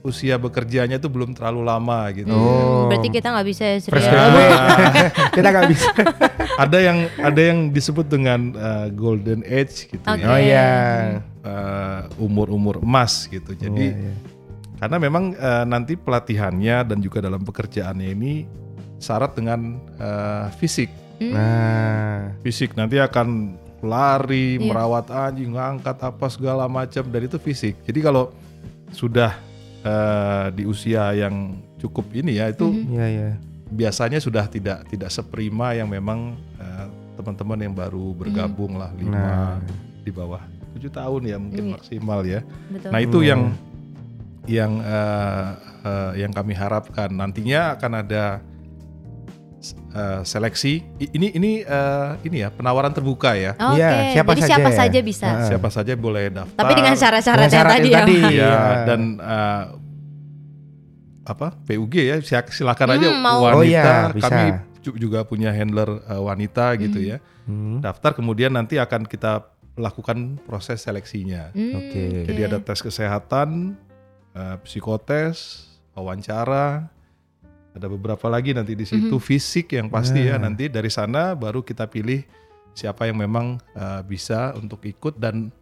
[0.00, 2.32] usia bekerjanya itu belum terlalu lama gitu.
[2.32, 2.88] Oh.
[2.88, 4.60] berarti kita nggak bisa ya, Fresh graduate.
[5.36, 5.88] Kita nggak bisa.
[6.56, 10.24] ada yang ada yang disebut dengan uh, golden age gitu Oke.
[10.24, 10.26] ya.
[10.26, 10.68] Oh iya.
[11.44, 13.52] Uh, umur-umur emas gitu.
[13.52, 14.14] Jadi Iya, iya.
[14.80, 18.32] karena memang uh, nanti pelatihannya dan juga dalam pekerjaannya ini
[18.96, 20.88] syarat dengan uh, fisik.
[21.20, 21.32] Hmm.
[21.36, 23.52] Nah, Fisik nanti akan
[23.84, 24.64] lari, Iya.
[24.64, 27.76] merawat anjing, ngangkat apa segala macam dan itu fisik.
[27.84, 28.32] Jadi kalau
[28.92, 29.36] sudah
[29.82, 32.84] uh, di usia yang cukup ini ya itu Mhm.
[32.90, 33.28] iya iya.
[33.66, 39.56] biasanya sudah tidak tidak seprima yang memang eh, teman-teman yang baru bergabung lah lima Nah.
[40.00, 40.42] di bawah
[40.74, 41.72] tujuh tahun ya mungkin Iya.
[41.76, 42.40] maksimal ya.
[42.68, 42.90] Betul.
[42.90, 43.26] Nah itu Hmm.
[43.26, 43.42] yang
[44.48, 45.48] yang eh,
[45.84, 48.24] eh, yang kami harapkan nantinya akan ada
[49.90, 50.80] eh, seleksi.
[50.96, 53.52] I- Ini ini eh, ini ya penawaran terbuka ya.
[53.54, 54.76] Oke, Iya, siapa jadi saja siapa ya?
[54.76, 55.26] saja bisa.
[55.28, 55.44] Ah.
[55.44, 56.56] Siapa saja boleh daftar.
[56.56, 57.98] Tapi dengan syarat-syarat yang tadi ya.
[57.98, 58.14] tadi.
[58.16, 58.54] Iya, Iya.
[58.84, 59.64] dan eh,
[61.22, 62.16] apa PUG ya
[62.48, 63.38] silakan aja Hmm, mau.
[63.40, 64.26] wanita Oh iya, bisa.
[64.26, 64.44] kami
[64.82, 67.78] ju- juga punya handler eh, wanita gitu ya Hmm.
[67.78, 72.26] daftar kemudian nanti akan kita lakukan proses seleksinya Hmm, Oke.
[72.26, 73.78] jadi ada tes kesehatan
[74.32, 76.88] eh, psikotes wawancara
[77.70, 80.36] ada beberapa lagi nanti di situ fisik yang pasti ya.
[80.38, 82.22] Nanti dari sana baru kita pilih
[82.74, 85.54] siapa yang memang eh, bisa untuk ikut dan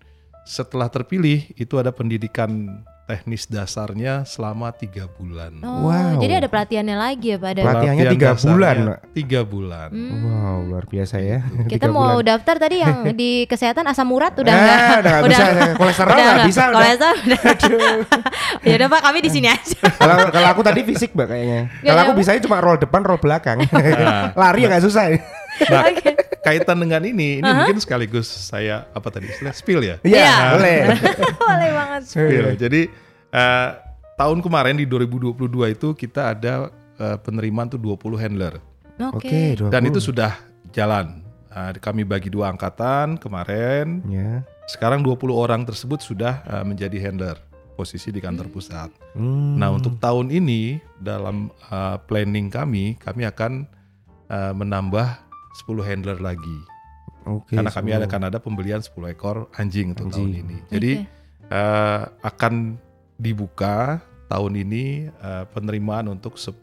[0.49, 5.57] setelah terpilih itu ada pendidikan teknis dasarnya selama tiga bulan.
[5.61, 6.21] Oh, Wow.
[6.21, 7.61] jadi ada pelatihannya lagi ya Pak ada.
[7.65, 8.77] Pelatihannya Pelatihan tiga bulan.
[9.11, 9.89] Tiga bulan.
[9.89, 10.21] Hmm.
[10.23, 11.41] Wow, luar biasa ya.
[11.65, 12.29] Kita Tiga mau bulan.
[12.29, 14.77] daftar tadi yang di kesehatan asam urat udah Ah, enggak?
[14.93, 15.45] udah nggak bisa,
[15.75, 16.47] kolesterol nggak nggak.
[16.47, 16.63] bisa.
[16.69, 17.41] Kolesterol udah.
[18.69, 19.79] ya udah Pak, kami di sini aja.
[19.89, 21.61] Kalau kalau aku tadi fisik mbak kayaknya.
[21.65, 23.57] Nggak Kalau aku bisanya cuma roll depan, roll belakang.
[24.41, 25.05] Lari ya nggak susah.
[25.67, 25.85] Nah,
[26.47, 29.27] kaitan dengan ini, ini mungkin sekaligus saya apa tadi?
[29.29, 29.97] istilah Spill ya.
[30.01, 30.35] Iya, Iya.
[30.55, 30.79] boleh.
[31.43, 32.01] Boleh banget.
[32.07, 32.47] Spill.
[32.55, 32.81] Jadi
[33.35, 33.69] eh,
[34.15, 35.35] tahun kemarin di 2022
[35.75, 38.63] itu kita ada eh, penerimaan tuh 20 handler.
[39.15, 39.59] Oke.
[39.59, 39.71] 20.
[39.71, 40.39] Dan itu sudah
[40.71, 41.23] jalan.
[41.49, 43.99] Nah, kami bagi dua angkatan kemarin.
[44.07, 44.47] Ya.
[44.71, 47.35] Sekarang 20 orang tersebut sudah eh, menjadi handler
[47.75, 48.91] posisi di kantor pusat.
[49.15, 49.55] Hmm.
[49.55, 53.67] Nah, untuk tahun ini dalam eh, planning kami, kami akan
[54.29, 55.28] eh, menambah
[55.59, 56.59] 10 handler lagi.
[57.27, 57.59] Oke.
[57.59, 60.31] Karena kami ada pembelian 10 ekor anjing untuk Anjing.
[60.31, 60.57] tahun ini.
[60.71, 60.93] Jadi
[61.45, 62.79] eh, akan
[63.19, 63.99] dibuka
[64.29, 66.55] tahun ini eh, penerimaan untuk 10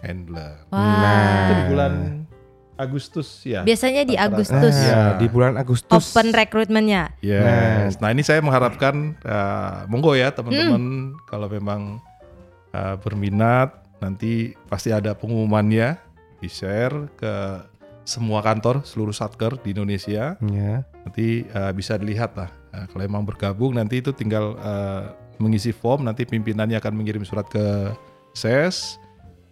[0.00, 0.64] handler.
[0.70, 1.42] Wah.
[1.42, 1.92] Itu di bulan
[2.72, 3.62] Agustus ya.
[3.62, 4.16] Biasanya di.
[4.16, 5.02] Agustus Ah, Ya.
[5.14, 5.92] di bulan Agustus.
[5.92, 7.12] open recruitmentnya.
[7.20, 8.00] Yes.
[8.00, 11.02] Nah ini saya mengharapkan eh, monggo ya teman-teman Hmm.
[11.26, 12.00] kalau memang
[12.72, 15.94] eh, berminat nanti pasti ada pengumumannya
[16.40, 17.34] di share ke
[18.02, 20.34] semua kantor seluruh satker di Indonesia.
[20.38, 20.82] Ya.
[21.06, 22.50] Nanti eh, bisa dilihat lah.
[22.72, 25.02] Nah, kalau emang bergabung nanti itu tinggal eh,
[25.38, 26.06] mengisi form.
[26.06, 27.94] Nanti pimpinannya akan mengirim surat ke
[28.34, 28.98] SES.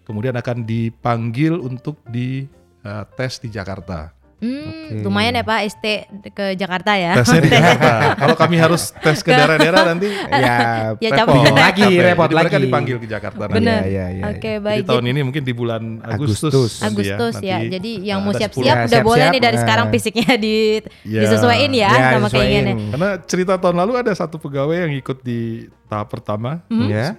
[0.05, 2.47] Kemudian akan dipanggil untuk di
[2.83, 4.20] eh, tes di Jakarta.
[4.41, 5.85] Hmm, lumayan ya Pak ST
[6.33, 7.13] ke Jakarta ya.
[7.15, 8.17] Tesnya di Jakarta.
[8.17, 11.37] kalau kami harus tes ke daerah-daerah nanti Ya, Ya, repot.
[11.37, 11.53] capek.
[11.61, 12.01] lagi, Capek.
[12.03, 12.65] repot Jadi mereka lagi.
[12.65, 13.57] dipanggil ke Jakarta nanti.
[13.61, 13.81] Bener.
[13.83, 14.83] Ya, ya, ya, Oke, Jadi baik.
[14.89, 16.49] tahun ini mungkin di bulan Agustus.
[16.49, 16.73] Agustus.
[16.81, 17.57] nanti Agustus ya.
[17.59, 18.65] Nanti, Jadi yang uh, mau siap-siap 10.
[18.65, 19.63] Ya, udah siap-siap, boleh nih dari nah.
[19.63, 20.55] sekarang fisiknya di
[21.03, 21.21] Ya.
[21.21, 22.33] disesuaiin ya, Ya, sama disesuaiin.
[22.33, 22.89] keinginannya.
[22.91, 25.41] Karena cerita tahun lalu ada satu pegawai yang ikut di
[25.85, 27.13] tahap pertama, Ya.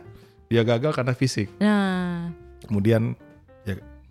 [0.47, 1.53] dia gagal karena fisik.
[1.55, 3.30] Nah, Kemudian ya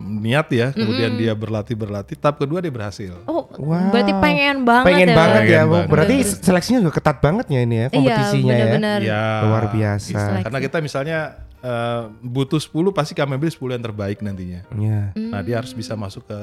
[0.01, 2.17] niat ya, kemudian dia berlatih berlatih.
[2.17, 3.13] Tahap kedua dia berhasil.
[3.25, 3.91] oh Wow.
[3.93, 5.15] berarti pengen banget Pengen ya.
[5.15, 5.45] banget ya.
[5.45, 5.73] Pengen Bu.
[5.75, 5.87] banget.
[5.91, 6.41] Berarti Bener.
[6.41, 8.65] seleksinya juga ketat banget ya ini ya kompetisinya iya, ya.
[8.65, 8.99] bener-bener.
[9.03, 10.07] Ya, Luar biasa.
[10.17, 10.43] Seleksi.
[10.47, 11.19] Karena kita misalnya
[11.59, 14.61] eh, butuh 10 pasti kami ambil 10 yang terbaik nantinya.
[14.73, 14.99] Ya.
[15.13, 15.29] Hmm.
[15.29, 16.39] Nah, dia harus bisa masuk ke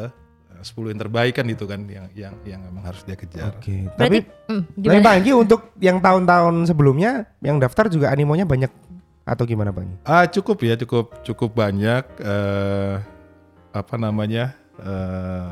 [0.55, 3.57] eh, 10 yang terbaik kan itu kan yang yang yang memang harus dia kejar.
[3.57, 3.89] Oke.
[3.97, 8.71] Berarti Tapi hmm, Tapi Anggi untuk yang tahun-tahun sebelumnya yang daftar juga animonya banyak
[9.25, 9.97] atau gimana Anggi?
[10.07, 12.95] Ah cukup ya cukup cukup banyak eh,
[13.71, 15.49] apa namanya eh,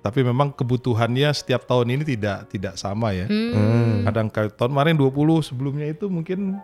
[0.00, 3.24] tapi memang kebutuhannya setiap tahun ini tidak tidak sama ya.
[3.24, 4.04] Hmm.
[4.04, 6.60] Kadang tahun kemarin 20 sebelumnya itu mungkin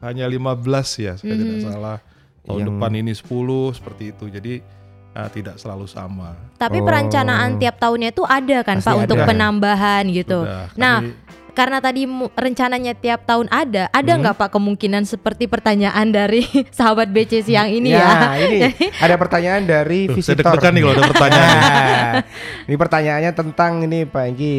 [0.00, 0.64] hanya 15
[0.96, 1.66] ya saya tidak Mhm.
[1.68, 1.98] salah.
[2.42, 4.24] Tahun Yang- depan ini 10 seperti itu.
[4.32, 4.54] Jadi
[5.12, 6.36] ah, tidak selalu sama.
[6.54, 6.84] Tapi Oh.
[6.84, 9.26] perencanaan tiap tahunnya itu ada kan Pasti Pak untuk ada.
[9.26, 10.42] penambahan gitu.
[10.42, 14.22] Sudah, Nah, kami- Karena tadi rencananya tiap tahun ada, ada Hmm.
[14.22, 18.30] nggak Pak kemungkinan seperti pertanyaan dari sahabat BC siang ini ya?
[18.38, 18.62] ini
[19.02, 20.54] ada pertanyaan dari Tuh, saya visitor.
[20.54, 21.50] deg-degan nih kalau ada pertanyaan.
[21.50, 22.14] Nah,
[22.62, 24.56] ini pertanyaannya tentang ini Pak Anggi.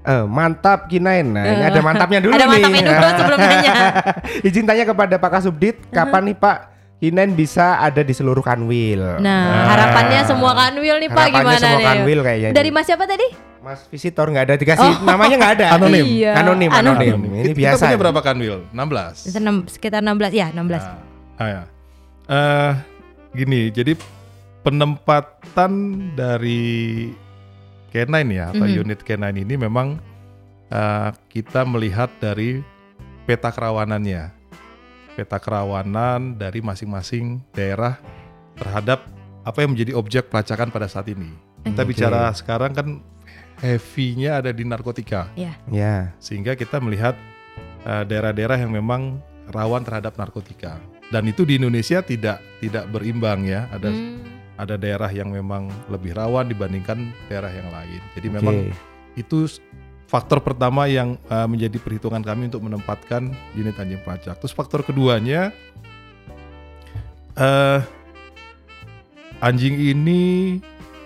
[0.00, 1.28] Eh, mantap Kinain.
[1.28, 2.52] Nah, ini Eh, ada mantapnya dulu ada nih.
[2.56, 3.72] mantapnya dulu sebelum nanya.
[4.40, 6.56] Izin tanya kepada Pak Kasubdit, kapan nih Pak
[7.00, 9.18] Kinain bisa ada di seluruh kanwil?
[9.18, 11.86] Nah, harapannya semua kanwil nih Pak Harapannya gimana semua nih?
[11.88, 12.50] kanwil kayaknya.
[12.52, 12.68] Dari.
[12.68, 13.26] Mas siapa tadi?
[13.58, 15.66] Mas visitor nggak ada dikasih namanya nggak ada.
[15.76, 16.04] Anonim.
[16.06, 16.32] Iya.
[16.34, 17.12] Anonim, anonim.
[17.16, 17.32] Anonim.
[17.34, 17.82] Ini Kita biasa.
[17.82, 18.56] punya berapa kanwil?
[18.70, 19.16] 16.
[19.26, 20.76] Senem- Sekitar 16 ya, 16.
[20.78, 20.96] Nah,
[21.36, 21.62] ah ya.
[22.26, 22.72] Eh,
[23.34, 23.96] gini, jadi
[24.60, 25.72] penempatan
[26.12, 27.08] dari
[27.90, 28.76] K9 ya atau Mhm.
[28.78, 29.96] unit K9 ini memang
[30.68, 32.62] eh, kita melihat dari
[33.24, 34.30] peta kerawanannya,
[35.12, 37.98] peta kerawanan dari masing-masing daerah
[38.54, 39.04] terhadap
[39.40, 41.32] apa yang menjadi objek pelacakan pada saat ini.
[41.60, 41.92] Kita Oke.
[41.92, 42.88] bicara sekarang kan
[43.58, 45.28] heavy-nya ada di narkotika
[45.68, 46.12] Ya.
[46.16, 47.16] sehingga kita melihat
[47.80, 53.68] eh, daerah-daerah yang memang rawan terhadap narkotika dan itu di Indonesia tidak tidak berimbang ya
[53.68, 54.20] ada Hmm.
[54.56, 58.34] ada daerah yang memang lebih rawan dibandingkan daerah yang lain jadi Oke.
[58.40, 58.56] memang
[59.16, 59.48] itu
[60.10, 65.54] faktor pertama yang eh, menjadi perhitungan kami untuk menempatkan unit anjing pelacak terus faktor keduanya
[67.38, 67.80] eh
[69.38, 70.58] anjing ini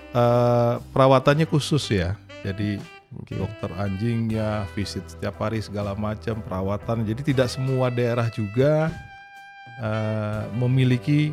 [0.09, 2.81] eh, perawatannya khusus ya jadi
[3.15, 3.39] Oke.
[3.39, 7.07] dokter anjingnya, visit setiap hari segala macam perawatan.
[7.07, 8.91] Jadi tidak semua daerah juga
[9.79, 11.31] eh, memiliki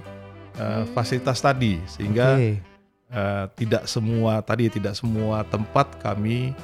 [0.56, 2.62] eh, fasilitas tadi, sehingga Oke.
[3.10, 6.54] eh, tidak semua tadi tidak semua tempat kami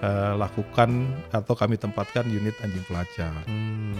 [0.00, 0.90] eh, lakukan
[1.30, 3.44] atau kami tempatkan unit anjing pelacak.
[3.46, 3.94] Hmm.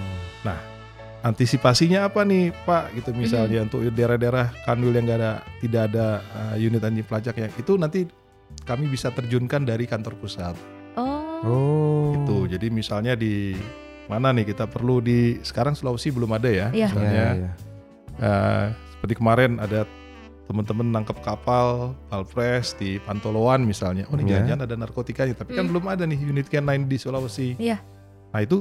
[1.24, 6.56] antisipasinya apa nih Pak gitu misalnya untuk daerah-daerah kanwil yang nggak ada tidak ada uh,
[6.60, 8.04] unit anjing pelacak ya itu nanti
[8.62, 10.52] kami bisa terjunkan dari kantor pusat
[10.94, 11.24] Oh.
[11.42, 12.12] Oh.
[12.14, 13.56] itu jadi misalnya di
[14.06, 16.86] mana nih kita perlu di sekarang Sulawesi belum ada ya Iya.
[16.92, 17.52] misalnya Ya, ya.
[18.20, 18.64] uh,
[18.94, 19.88] seperti kemarin ada
[20.44, 24.38] teman-teman nangkep kapal Alpres di Pantoloan misalnya oh ini Ya.
[24.38, 25.72] jangan-jangan ada narkotikanya tapi kan Hmm.
[25.72, 27.80] belum ada nih unit K9 di Sulawesi Iya.
[28.28, 28.60] nah itu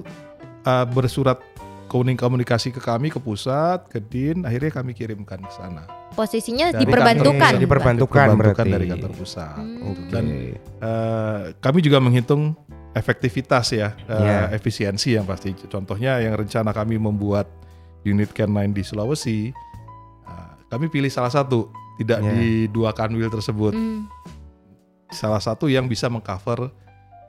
[0.63, 1.43] uh, bersurat
[1.85, 6.85] kuning komunikasi ke kami ke pusat ke din akhirnya kami kirimkan ke sana Posisinya Dari
[6.85, 7.41] diperbantukan.
[7.41, 8.71] kantor- diperbantukan Diperbantukan berarti.
[8.71, 9.87] dari kantor pusat Hmm.
[9.87, 10.03] Oke.
[10.09, 10.25] Dan
[10.79, 12.55] uh, kami juga menghitung
[12.93, 14.39] efektivitas ya uh, Ya.
[14.51, 17.49] efisiensi yang pasti contohnya yang rencana kami membuat
[18.03, 19.39] unit K9 di Sulawesi
[20.73, 22.31] kami pilih salah satu tidak Ya.
[22.31, 24.09] di dua kanwil tersebut Hmm.
[25.07, 26.73] salah satu yang bisa mengcover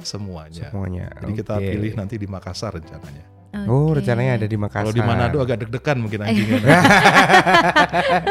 [0.00, 1.12] semuanya semuanya.
[1.14, 1.68] jadi kita Oke.
[1.70, 4.02] pilih nanti di Makassar rencananya Oh, Oke.
[4.02, 4.82] rencananya ada di Makassar.
[4.82, 6.58] kalau di Manado agak deg-degan mungkin anjingnya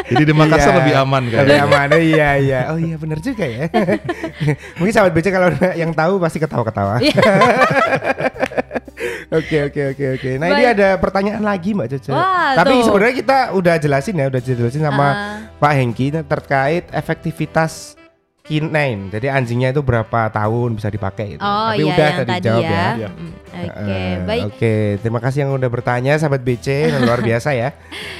[0.03, 0.80] jadi di Makassar Iya.
[0.84, 1.88] lebih aman kan Lebih aman.
[1.88, 2.59] Oh, iya iya.
[2.68, 3.72] Oh iya benar juga ya.
[4.78, 5.47] Mungkin sahabat BC kalau
[5.82, 6.99] yang tahu pasti ketawa-ketawa.
[9.30, 10.30] Oke oke oke oke.
[10.36, 10.74] Nah ini Baik.
[10.74, 12.12] ada pertanyaan lagi Mbak Caca.
[12.12, 15.16] Wah, Tapi sebenarnya kita udah jelasin ya, udah jelasin sama Ah.
[15.58, 17.95] Pak Hengki terkait efektivitas
[18.43, 18.76] K9.
[19.10, 21.41] Jadi anjingnya itu berapa tahun bisa dipakai gitu.
[21.41, 22.84] Oh Tapi iya udah yang tadi, tadi jawab ya.
[22.97, 23.10] ya.
[23.10, 24.41] Mm, Oke, Eh, baik.
[24.45, 26.68] Oke, terima kasih yang udah bertanya sahabat BC,
[26.99, 27.72] luar biasa ya.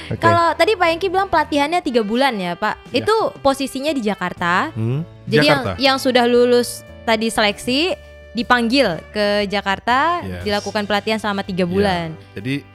[0.08, 0.16] Oke.
[0.18, 2.88] Kalau tadi Pak Yengki bilang pelatihannya tiga bulan ya Pak.
[2.88, 3.04] Iya.
[3.04, 4.72] Itu posisinya di Jakarta.
[4.72, 5.04] Hmm?
[5.24, 5.76] Jadi yang Jakarta.
[5.76, 7.92] yang sudah lulus tadi seleksi
[8.34, 10.42] dipanggil ke Jakarta, Yes.
[10.42, 12.18] dilakukan pelatihan selama tiga bulan.
[12.34, 12.66] Jadi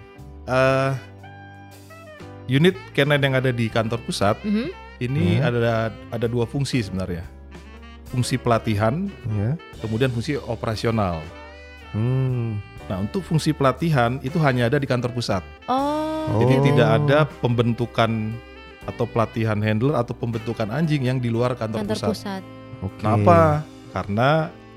[0.48, 0.92] eh
[2.50, 4.68] unit K9 yang ada di kantor pusat Mhm.
[5.00, 5.46] ini Hmm.
[5.46, 5.60] ada
[6.10, 7.22] ada dua fungsi sebenarnya.
[8.10, 9.54] Fungsi pelatihan, Ya.
[9.78, 11.22] kemudian fungsi operasional.
[11.94, 12.58] Hmm.
[12.90, 15.46] Nah, untuk fungsi pelatihan itu hanya ada di kantor pusat.
[15.70, 16.42] Oh.
[16.42, 16.64] Jadi Oh.
[16.66, 18.34] tidak ada pembentukan
[18.82, 22.10] atau pelatihan handler atau pembentukan anjing yang di luar kantor, kantor pusat.
[22.10, 22.42] pusat.
[22.82, 22.98] Oke.
[22.98, 23.62] Kenapa?
[23.94, 24.30] Karena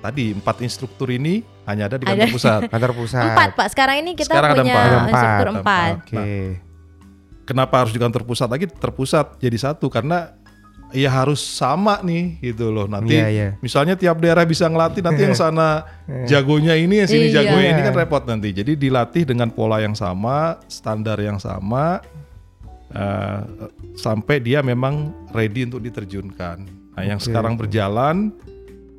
[0.02, 2.26] tadi empat instruktur ini hanya ada di Ada.
[2.26, 2.60] kantor pusat.
[2.74, 3.22] Kantor pusat.
[3.30, 3.66] Empat Pak.
[3.70, 4.82] Sekarang ini kita Sekarang ada punya empat.
[4.90, 5.62] Ada instruktur empat.
[5.62, 5.92] empat.
[6.02, 6.26] Oke.
[7.42, 8.66] Kenapa harus di kantor pusat lagi?
[8.66, 10.30] Terpusat jadi satu karena
[10.92, 12.86] ya harus sama nih gitu loh.
[12.86, 13.48] Nanti Iya, iya.
[13.58, 15.82] misalnya tiap daerah bisa ngelatih nanti yang sana
[16.30, 17.42] jagonya ini yang sini Iya.
[17.42, 18.54] jagonya ini kan repot nanti.
[18.54, 21.98] Jadi dilatih dengan pola yang sama, standar yang sama
[22.92, 23.40] eh,
[23.96, 26.56] sampai dia memang ready untuk diterjunkan.
[26.92, 27.26] Nah, yang Oke.
[27.26, 28.30] sekarang berjalan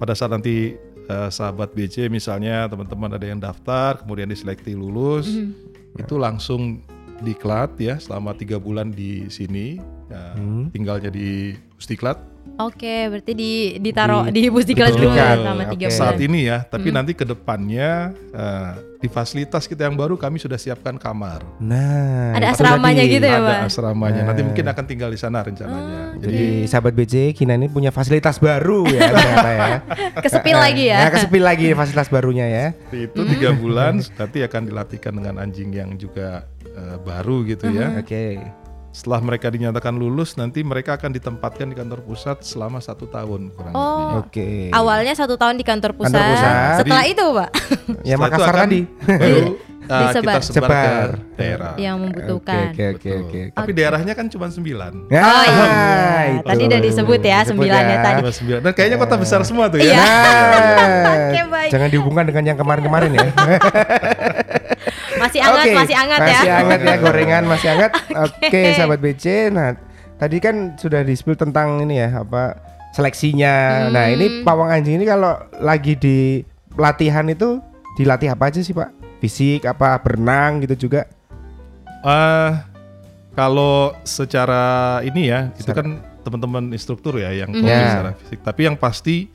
[0.01, 0.73] pada saat nanti
[1.03, 5.51] eh, sahabat BC misalnya teman-teman ada yang daftar kemudian diseleksi lulus Mhm.
[5.99, 6.81] itu langsung
[7.19, 9.79] diklat ya selama tiga bulan di sini
[10.09, 10.67] ya, Hmm.
[10.69, 12.19] tinggalnya di Pusdiklat
[12.55, 15.89] Oke, berarti di ditaruh Di- di, Pusdiklat dulu Pusdiklat, selama tiga oke.
[15.89, 15.99] bulan.
[15.99, 16.95] saat ini ya tapi Hmm.
[16.95, 17.91] nanti ke depannya
[18.29, 23.35] eh, di fasilitas kita yang baru kami sudah siapkan kamar Nah, Ada asramanya gitu ya,
[23.35, 23.59] ada Pak?
[23.67, 24.47] asramanya nanti Nah.
[24.47, 28.37] mungkin akan tinggal di sana rencananya Ah, jadi Jadi sahabat BC Kina ini punya fasilitas
[28.37, 29.67] baru ya ternyata ya.
[30.23, 30.97] Kesepil lagi ya.
[30.99, 32.65] Ya kesepil lagi fasilitas barunya ya.
[32.91, 38.39] itu tiga bulan nanti akan dilatihkan dengan anjing yang juga eh, baru gitu ya Oke.
[38.93, 43.73] Setelah mereka dinyatakan lulus nanti mereka akan ditempatkan di kantor pusat selama satu tahun kurang
[43.73, 43.89] lebih.
[44.05, 44.21] Oh.
[44.21, 44.69] Oke.
[44.69, 46.13] Awalnya satu tahun di kantor pusat.
[46.13, 46.53] Kantor pusat.
[46.77, 47.49] Setelah Jadi- itu, Pak,
[48.09, 48.79] Ya Makassar tadi.
[49.03, 49.41] baru
[49.83, 50.13] uh, Disebar.
[50.13, 51.09] kita sebar, Sebar.
[51.09, 51.73] ke daerah.
[51.75, 52.69] yang membutuhkan.
[52.69, 53.17] Oke oke Betul.
[53.25, 53.41] oke.
[53.51, 54.93] Tapi daerahnya kan cuma sembilan.
[55.09, 55.65] Ya, Oh iya,
[56.31, 56.45] itu.
[56.45, 58.03] tadi udah disebut ya sembilannya ya.
[58.05, 58.21] tadi.
[58.31, 58.59] Sembilan.
[58.61, 59.89] Dan kayaknya kota besar semua tuh ya.
[59.89, 60.05] Iya.
[60.05, 61.69] Nah, Oke, baik.
[61.73, 63.25] jangan dihubungkan dengan yang kemarin-kemarin ya.
[65.43, 66.25] Masih hangat, Oke, masih hangat ya.
[66.33, 67.91] Masih hangat ya gorengan, masih hangat.
[68.21, 69.25] Oke, sahabat BC.
[69.49, 69.69] Nah,
[70.15, 72.57] tadi kan sudah di-spill tentang ini ya, apa
[72.91, 73.87] seleksinya.
[73.89, 74.15] Nah, Hmm.
[74.15, 77.59] ini pawang anjing ini kalau lagi di pelatihan itu
[77.93, 78.89] dilatih apa aja sih, Pak?
[79.19, 81.07] Fisik apa berenang gitu juga?
[82.01, 82.51] Eh,
[83.31, 84.63] kalau secara
[85.01, 85.87] ini ya, itu Secara- kan
[86.21, 87.87] teman-teman instruktur ya yang fokus Ya.
[87.89, 88.39] secara fisik.
[88.41, 89.27] Tapi yang pasti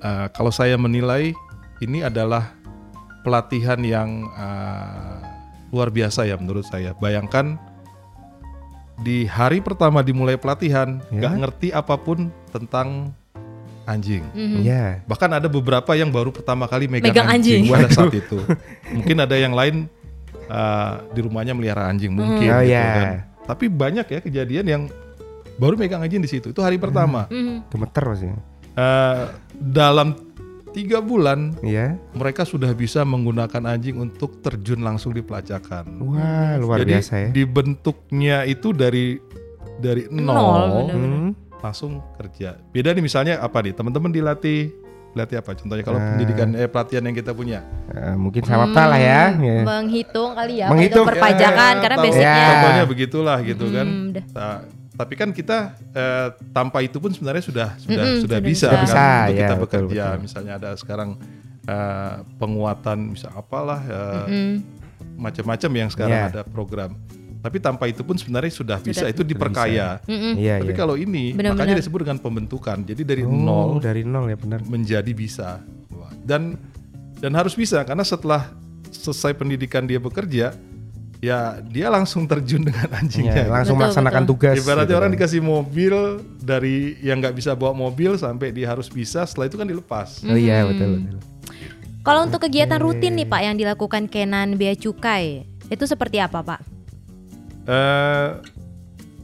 [0.00, 1.32] eh, kalau saya menilai
[1.80, 2.52] ini adalah
[3.20, 5.13] pelatihan yang eh,
[5.74, 6.94] luar biasa ya menurut saya.
[6.94, 7.58] Bayangkan
[8.94, 11.18] di hari pertama dimulai pelatihan Ya.
[11.18, 13.10] nggak ngerti apa pun tentang
[13.84, 14.22] anjing.
[14.30, 14.62] Mhm.
[14.62, 15.02] Iya.
[15.04, 17.66] Bahkan ada beberapa yang baru pertama kali megang, Megang anjing.
[17.66, 18.38] pada saat itu.
[18.94, 19.90] Mungkin ada yang lain
[20.46, 22.48] uh, di rumahnya melihara anjing mungkin.
[22.48, 22.86] Oh, gitu ya.
[22.86, 23.08] kan.
[23.44, 24.82] Tapi banyak ya kejadian yang
[25.58, 26.54] baru megang anjing di situ.
[26.54, 27.26] Itu hari pertama.
[27.28, 27.68] Mhm.
[27.68, 28.30] Gemeter sih.
[28.74, 30.16] Uh, dalam
[30.74, 31.94] tiga bulan Iya.
[32.12, 36.02] mereka sudah bisa menggunakan anjing untuk terjun langsung di pelacakan.
[36.02, 37.28] Wah, luar Jadi biasa ya.
[37.30, 39.16] dibentuknya itu dari
[39.76, 40.98] dari Nol, nol, bener.
[40.98, 41.30] Hmm.
[41.56, 42.60] langsung kerja.
[42.68, 44.68] Beda nih misalnya apa nih teman-teman dilatih
[45.14, 45.54] Berarti apa?
[45.54, 46.10] Contohnya kalau Ah.
[46.10, 47.62] pendidikan eh pelatihan yang kita punya.
[47.86, 49.30] Eh, mungkin Samapta lah ya.
[49.30, 49.62] ya.
[49.62, 51.06] Menghitung kali ya, Menghitung.
[51.06, 52.34] perpajakan Ya, karena basicnya.
[52.34, 52.46] Ya.
[52.50, 53.86] Contohnya begitulah gitu kan.
[53.86, 54.24] Hmm, dah.
[54.34, 54.56] Nah,
[54.94, 55.58] tapi kan kita
[55.90, 58.68] eh, tanpa itu pun sebenarnya sudah sudah Mm-mm, sudah sudah bisa, bisa.
[58.68, 60.04] kan Bisa, untuk ya, kita betul, bekerja.
[60.06, 60.22] betul.
[60.22, 61.10] Misalnya ada sekarang
[61.64, 64.54] eh, penguatan bisa apalah eh, Mm.
[65.16, 66.26] macam-macam yang sekarang Ya.
[66.28, 66.94] ada program.
[67.38, 69.12] Tapi tanpa itu pun sebenarnya sudah, bisa Sudah.
[69.12, 70.00] itu diperkaya.
[70.04, 70.32] Mm-mm.
[70.34, 70.78] Iya, Tapi iya.
[70.78, 71.60] kalau ini Benar-benar.
[71.60, 72.78] makanya disebut dengan pembentukan.
[72.80, 74.64] Jadi dari Oh, nol dari nol ya benar.
[74.64, 75.60] menjadi bisa.
[76.20, 76.56] Dan
[77.14, 78.48] dan harus bisa karena setelah
[78.88, 80.56] selesai pendidikan dia bekerja,
[81.24, 83.34] ya dia langsung terjun dengan anjingnya.
[83.34, 84.32] Ya, langsung Betul, melaksanakan betul.
[84.36, 84.54] tugas.
[84.60, 85.16] Ibaratnya gitu orang kan.
[85.16, 85.94] dikasih mobil
[86.44, 90.20] dari yang nggak bisa bawa mobil sampai dia harus bisa, setelah itu kan dilepas.
[90.28, 91.20] Oh iya betul betul.
[92.04, 96.60] Kalau untuk kegiatan rutin nih Pak yang dilakukan Kenan Bea Cukai, itu seperti apa Pak?
[97.64, 98.28] Eh,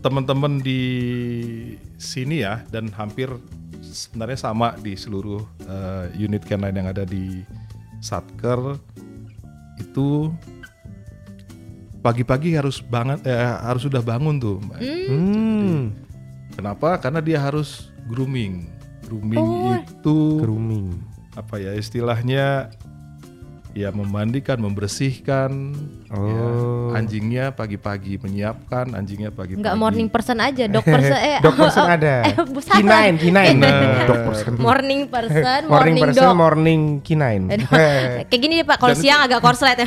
[0.00, 0.80] teman-teman di
[2.00, 3.28] sini ya dan hampir
[3.84, 7.44] sebenarnya sama di seluruh eh, unit K9 yang ada di
[8.00, 8.80] Satker
[9.76, 10.32] itu
[12.00, 14.56] pagi-pagi harus banget eh, harus sudah bangun tuh.
[14.60, 14.78] Mbak.
[15.08, 15.80] Hmm,
[16.50, 16.98] Kenapa?
[16.98, 18.66] Karena dia harus grooming.
[19.06, 19.74] Grooming Oh.
[19.76, 20.98] itu grooming.
[21.30, 22.74] apa ya istilahnya
[23.72, 25.74] ya memandikan, membersihkan
[26.10, 26.26] Oh.
[26.26, 26.46] ya,
[26.98, 29.62] anjingnya pagi-pagi menyiapkan anjingnya pagi-pagi.
[29.62, 32.14] Nggak morning person aja, dog person eh Dog person ada.
[32.26, 32.34] Eh.
[32.82, 33.54] Kinain, kinain.
[33.62, 34.10] Nah.
[34.10, 34.58] Dog person.
[34.58, 36.34] morning person, Morning morning, person, dog.
[36.34, 37.42] morning kinain.
[38.26, 39.86] Kayak gini nih Pak, kalau siang agak korslet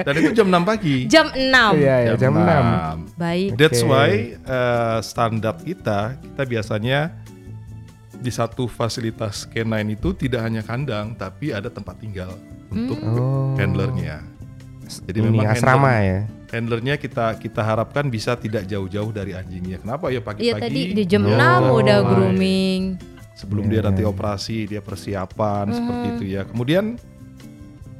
[0.00, 0.96] Dan itu jam 6 pagi.
[1.12, 1.76] Jam 6.
[1.76, 3.20] Iya, ya, jam 6.
[3.20, 3.20] 6.
[3.20, 3.48] Baik.
[3.60, 3.90] That's Oke.
[3.92, 7.00] why eh, standar kita kita biasanya
[8.16, 12.32] di satu fasilitas K9 itu tidak hanya kandang tapi ada tempat tinggal
[12.68, 13.54] untuk Oh.
[13.54, 14.24] handlernya.
[14.86, 16.18] Jadi Ini memang asrama handler- ya.
[16.48, 19.78] handlernya kita kita harapkan bisa tidak jauh-jauh dari anjingnya.
[19.78, 20.62] Kenapa ya Iya pagi-pagi?
[20.62, 22.82] tadi di jam Oh, 6 udah grooming.
[23.36, 24.08] sebelum Iya, dia nanti iya.
[24.08, 25.74] operasi dia persiapan Mhm.
[25.74, 26.84] seperti itu ya kemudian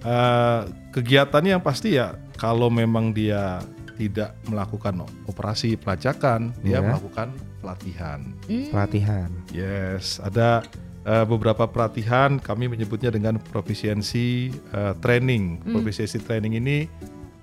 [0.00, 0.60] eh,
[0.92, 3.58] kegiatannya yang pasti ya kalau memang dia
[3.96, 4.92] tidak melakukan
[5.24, 6.86] operasi pelacakan dia Iya.
[6.86, 7.28] melakukan
[7.66, 8.70] pelatihan Hmm.
[8.70, 9.28] Pelatihan.
[9.50, 10.62] yes ada
[11.02, 15.74] eh, beberapa pelatihan kami menyebutnya dengan profisiensi eh, training Hmm.
[15.74, 16.86] profisiensi training ini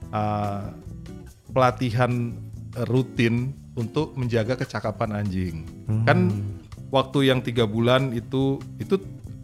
[0.09, 0.63] eh,
[1.51, 2.31] pelatihan
[2.87, 5.55] rutin untuk menjaga kecakapan anjing
[5.85, 6.05] Hmm.
[6.07, 6.19] kan
[6.89, 8.95] waktu yang tiga bulan itu itu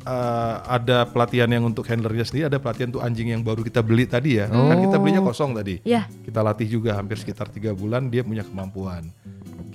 [0.06, 4.06] uh, ada pelatihan yang untuk handlernya sendiri ada pelatihan untuk anjing yang baru kita beli
[4.06, 6.06] tadi ya kan kita belinya kosong tadi Ya.
[6.24, 9.10] kita latih juga hampir sekitar tiga bulan dia punya kemampuan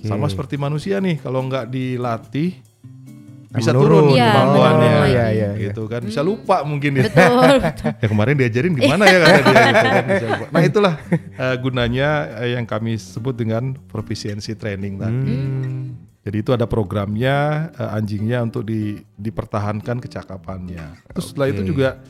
[0.05, 0.07] Oke.
[0.07, 2.61] sama seperti manusia nih kalau nggak dilatih
[3.49, 3.87] bisa Menurun.
[3.87, 5.49] turun Iya, kemampuannya Iya, iya, iya.
[5.63, 7.91] gitu kan bisa lupa mungkin ya Betul, betul.
[8.03, 10.45] ya kemarin diajarin gimana ya kata dia gitu kan bisa lupa.
[10.51, 10.93] nah itulah
[11.33, 15.95] uh, gunanya uh, yang kami sebut dengan profisiensi training tadi Hmm.
[16.21, 17.35] jadi itu ada programnya
[17.71, 21.05] eh, anjingnya untuk di, dipertahankan kecakapannya.
[21.07, 22.01] Terus setelah itu juga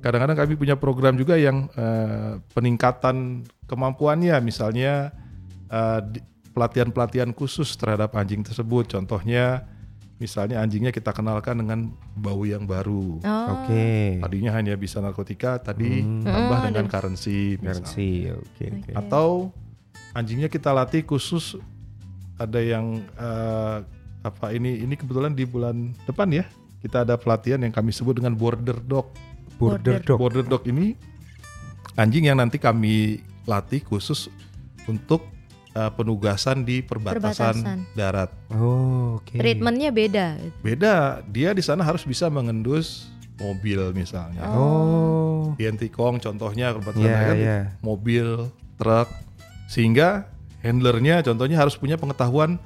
[0.00, 5.14] kadang-kadang kami punya program juga yang eh, peningkatan kemampuannya, misalnya
[5.66, 8.90] eh, di- pelatihan-pelatihan khusus terhadap anjing tersebut.
[8.90, 9.64] Contohnya,
[10.18, 13.22] misalnya anjingnya kita kenalkan dengan bau yang baru.
[13.22, 13.46] Oh.
[13.62, 14.18] Oke.
[14.20, 16.26] Tadinya hanya bisa narkotika, tadi Hmm.
[16.26, 17.56] tambah Oh, dengan currency.
[17.56, 18.28] Currency.
[18.34, 18.90] Oke, oke.
[18.94, 19.54] Atau
[20.12, 21.54] anjingnya kita latih khusus
[22.36, 23.76] ada yang eh,
[24.20, 26.44] apa ini ini kebetulan di bulan depan ya
[26.80, 29.12] kita ada pelatihan yang kami sebut dengan border dog.
[29.60, 30.16] Border dog.
[30.20, 30.96] Border dog ini
[31.96, 34.32] anjing yang nanti kami latih khusus
[34.88, 35.24] untuk
[35.72, 37.78] eh, penugasan di perbatasan, Perbatasan.
[37.94, 38.30] darat.
[38.50, 39.36] Oh, oke.
[39.36, 40.26] Treatmentnya beda.
[40.60, 43.08] Beda, dia di sana harus bisa mengendus
[43.38, 44.44] mobil misalnya.
[44.52, 45.54] Oh.
[45.56, 47.58] Di Antikong contohnya perbatasan Iya, darat iya.
[47.80, 49.08] mobil, truk,
[49.66, 50.28] sehingga
[50.60, 52.60] handlernya contohnya harus punya pengetahuan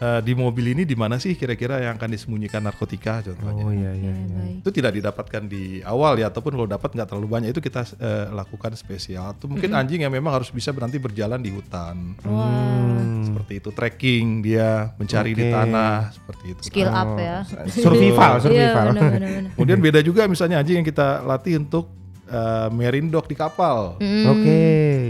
[0.00, 3.62] eh, di mobil ini di mana sih kira-kira yang akan disembunyikan narkotika contohnya.
[3.62, 4.10] Oh iya iya.
[4.10, 4.64] Ya, iya.
[4.64, 8.26] Itu tidak didapatkan di awal ya ataupun kalau dapat nggak terlalu banyak itu kita eh,
[8.32, 9.36] lakukan spesial.
[9.36, 12.16] Atau mungkin anjing yang memang harus bisa nanti berjalan di hutan.
[12.24, 12.48] Wah.
[12.48, 13.20] Hmm.
[13.20, 15.52] Seperti itu trekking dia mencari di Oke.
[15.52, 16.62] tanah seperti itu.
[16.64, 17.42] Skill up Oh, ya.
[17.66, 18.54] Survival, survival.
[18.54, 19.50] Iya, benar, benar, benar.
[19.58, 21.99] Kemudian beda juga misalnya anjing yang kita latih untuk
[22.30, 23.98] eh, marine dog di kapal.
[23.98, 24.24] Mm.
[24.26, 24.62] Oke.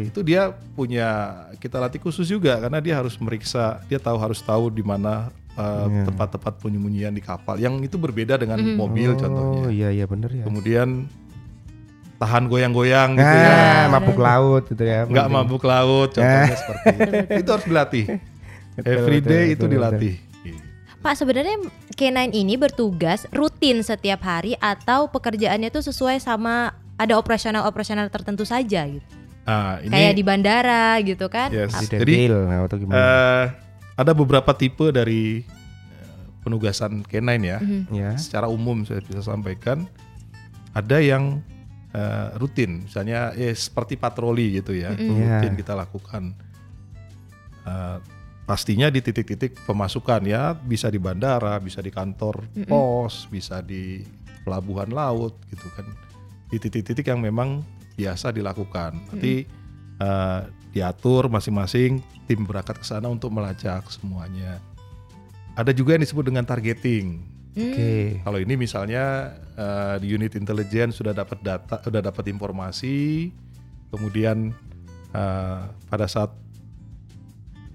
[0.08, 1.08] itu dia punya
[1.56, 5.84] kita latih khusus juga karena dia harus meriksa dia tahu harus tahu di mana uh,
[5.84, 6.08] Iya.
[6.08, 10.44] tempat-tempat penyembunyian di kapal yang itu berbeda dengan mobil Oh contohnya iya iya bener ya.
[10.48, 11.04] kemudian
[12.16, 15.04] tahan goyang-goyang gitu Nah, ya mabuk laut gitu ya.
[15.04, 15.36] nggak penting.
[15.36, 18.04] mabuk laut contohnya seperti itu itu harus dilatih
[18.88, 19.72] every day itu betul.
[19.74, 20.14] dilatih
[21.00, 21.56] Pak sebenarnya
[21.92, 28.84] K9 ini bertugas rutin setiap hari atau pekerjaannya tuh sesuai sama ada operasional-operasional tertentu saja
[28.84, 29.08] gitu.
[29.40, 31.48] nah ini Kayak di bandara gitu kan.
[31.48, 33.00] yes Di jadi nah, atau gimana?
[33.00, 33.44] Eh,
[33.96, 37.58] ada beberapa tipe dari eh, penugasan canine ya.
[37.58, 37.82] Mhm.
[37.90, 38.12] Ya.
[38.20, 39.88] Secara umum saya bisa sampaikan
[40.76, 41.40] ada yang
[41.90, 45.18] eh, rutin, misalnya eh, seperti patroli gitu ya, Mm-mm.
[45.18, 45.40] Ya.
[45.40, 46.36] rutin kita lakukan.
[47.66, 47.98] Eh,
[48.46, 52.68] pastinya di titik-titik pemasukan ya, bisa di bandara, bisa di kantor Mm-mm.
[52.70, 54.02] pos, bisa di
[54.46, 55.84] pelabuhan laut gitu kan,
[56.50, 57.62] di titik-titik yang memang
[57.94, 58.98] biasa dilakukan.
[59.14, 59.46] Nanti
[60.02, 60.40] eh,
[60.74, 64.62] diatur masing-masing tim berangkat ke sana untuk melacak semuanya.
[65.58, 67.26] Ada juga yang disebut dengan targeting.
[67.54, 67.74] Hmm.
[67.74, 68.22] Oke.
[68.22, 73.30] Kalau ini misalnya eh, di unit intelijen sudah dapat data, sudah dapat informasi,
[73.90, 74.54] kemudian
[75.14, 76.30] eh, pada saat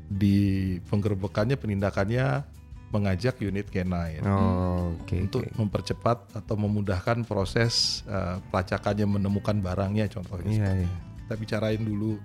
[0.06, 2.55] di penggerbekannya penindakannya
[2.96, 5.20] mengajak unit K9 Oh, Oke.
[5.20, 5.52] untuk oke.
[5.56, 10.52] mempercepat atau memudahkan proses eh, pelacakannya menemukan barangnya contohnya.
[10.52, 10.92] Iya, iya.
[11.22, 12.16] Kita bicarain dulu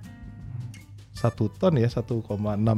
[1.11, 2.25] satu ton ya 1,6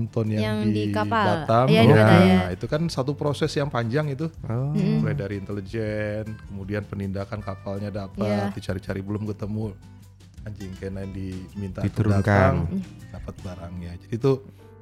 [0.09, 1.47] ton yang, Yang di, di kapal.
[1.47, 1.67] Batam.
[1.69, 2.41] Di Batam, ya.
[2.51, 4.75] itu kan satu proses yang panjang itu Oh.
[4.75, 8.51] Mulai dari intelijen, kemudian penindakan kapalnya dapat, Iya.
[8.51, 9.79] dicari-cari belum ketemu,
[10.43, 12.19] anjing K9 diminta Diturunkan.
[12.19, 12.55] datang,
[13.09, 13.93] dapat barangnya.
[14.01, 14.33] Jadi itu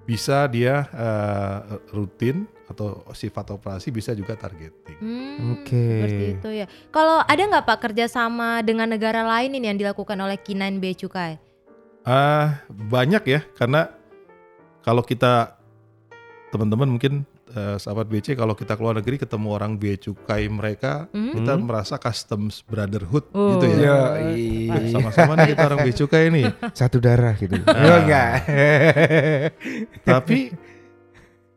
[0.01, 1.59] bisa dia eh,
[1.93, 4.95] rutin atau sifat operasi bisa juga targeting.
[4.97, 5.75] Hmm, Oke.
[5.99, 6.67] Seperti itu ya.
[6.89, 11.33] Kalau ada nggak Pak kerjasama dengan negara lain ini yang dilakukan oleh K9 Bea Cukai?
[12.01, 13.91] Ah banyak ya karena
[14.81, 15.59] kalau kita
[16.49, 21.35] teman-teman mungkin eh, sahabat BC kalau kita keluar negeri ketemu orang bea cukai mereka Hmm?
[21.35, 21.67] kita Hmm.
[21.67, 23.59] merasa customs brotherhood Oh.
[23.59, 23.83] gitu ya.
[23.85, 23.99] Yo,
[24.71, 26.47] Eh, sama-sama nih kita orang bea cukai nih.
[26.79, 27.59] satu darah gitu.
[27.61, 28.33] Oh, enggak.
[30.03, 30.55] Tapi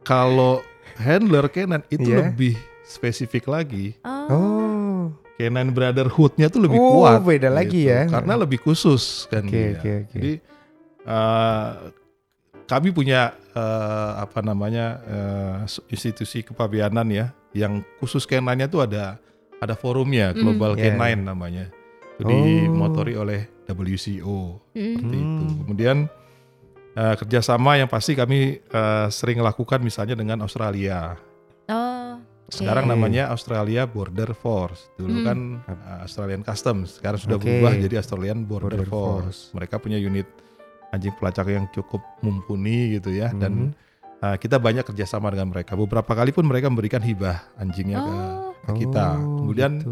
[0.02, 0.60] kalau
[0.98, 2.30] handler Canon itu Iya.
[2.30, 3.96] lebih spesifik lagi.
[4.02, 4.28] Oh.
[4.30, 5.02] Oh.
[5.34, 7.26] Canon Brotherhood-nya tuh lebih Oh, kuat.
[7.26, 8.06] beda lagi ya.
[8.06, 9.70] Karena lebih khusus kan Oke, dia.
[9.74, 10.14] oke, oke.
[10.14, 10.32] Jadi
[11.04, 11.70] eh,
[12.64, 13.22] kami punya
[13.52, 15.56] eh, apa namanya eh,
[15.90, 19.18] institusi kepabeanan ya yang khusus Canon-nya tuh ada
[19.58, 20.44] ada forumnya Hmm.
[20.44, 21.16] Global K9 ya.
[21.18, 21.66] namanya.
[22.14, 22.40] Itu Oh.
[22.40, 24.96] dimotori oleh WCO Mm.
[24.96, 25.24] seperti Hmm.
[25.24, 25.46] itu.
[25.64, 25.98] Kemudian
[26.94, 31.18] eh, kerjasama yang pasti kami eh, sering lakukan misalnya dengan Australia.
[31.66, 32.20] Oh.
[32.44, 32.54] oke.
[32.54, 34.92] Sekarang namanya Australia Border Force.
[34.94, 35.26] Dulu Hmm.
[35.26, 37.00] kan eh, Australian Customs.
[37.00, 37.48] Sekarang sudah Oke.
[37.48, 39.24] berubah jadi Australian Border, Border Force.
[39.24, 39.40] Force.
[39.54, 40.28] Mereka punya unit
[40.90, 43.30] anjing pelacak yang cukup mumpuni gitu ya.
[43.30, 43.40] Mhm.
[43.40, 43.54] Dan
[44.22, 45.74] eh, kita banyak kerjasama dengan mereka.
[45.74, 49.18] Beberapa kali pun mereka memberikan hibah anjingnya ke, Oh, ke kita.
[49.18, 49.92] Oh, Kemudian gitu.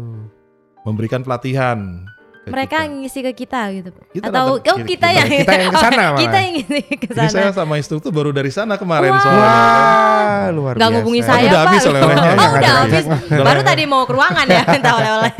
[0.82, 2.06] memberikan pelatihan.
[2.42, 2.90] Ke mereka kita.
[2.92, 3.90] ngisi ke kita gitu.
[4.12, 6.18] Kita Atau datang- oh, kita- kita, yang kita yang ke sana malah.
[6.18, 7.50] kita yang ngisi ke Ini saya sana.
[7.54, 9.20] sama instruktur baru dari sana kemarin Wah.
[9.20, 9.46] soalnya.
[9.46, 10.96] Wah, luar Nggak biasa.
[10.98, 12.22] ngubungi saya udah habis oleh-olehnya.
[12.22, 13.04] Oh, Yang udah ada habis.
[13.30, 15.32] Baru tadi mau ke ruangan ya minta oleh-oleh.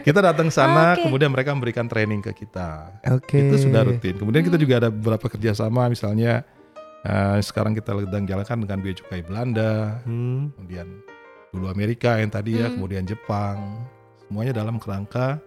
[0.00, 1.04] Kita datang sana, Oke.
[1.04, 3.00] kemudian mereka memberikan training ke kita.
[3.10, 3.48] Oke.
[3.48, 4.14] Itu sudah rutin.
[4.14, 6.44] Kemudian kita juga ada beberapa kerjasama, misalnya
[7.00, 10.50] eh, sekarang kita sedang jalankan dengan Bea Cukai Belanda, Hmm.
[10.52, 10.86] kemudian
[11.48, 12.74] dulu Amerika yang tadi ya, Hmm.
[12.76, 13.86] kemudian Jepang,
[14.20, 15.38] semuanya dalam kerangka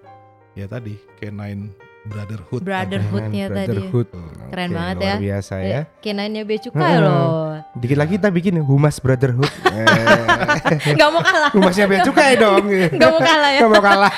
[0.54, 1.72] ya tadi K9
[2.02, 2.66] Brotherhood.
[2.66, 3.78] Brotherhoodnya Dengan tadi.
[3.78, 4.08] Brotherhood.
[4.50, 5.16] Keren Oke, banget luar ya.
[5.22, 5.82] biasa ya.
[6.02, 7.06] Kenanya Bea Cukai Heeh.
[7.06, 7.62] loh.
[7.78, 9.52] Dikit lagi kita bikin Humas Brotherhood.
[9.72, 11.52] Eh, Gak mau kalah.
[11.54, 12.66] Humasnya bea cukai dong.
[12.92, 13.62] Gak mau kalah ya.
[13.62, 14.14] Gak mau kalah.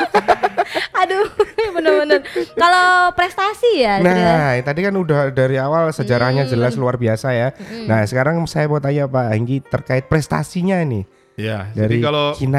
[1.04, 1.28] Aduh,
[1.70, 2.20] bener-bener.
[2.54, 4.00] Kalau prestasi ya.
[4.00, 6.52] Nah, tadi kan udah dari awal sejarahnya Hmm.
[6.52, 7.52] jelas luar biasa ya.
[7.52, 7.86] Mm-mm.
[7.86, 11.04] Nah, sekarang saya mau tanya Pak Anggi terkait prestasinya nih
[11.36, 12.58] Ya, dari jadi kalau K9.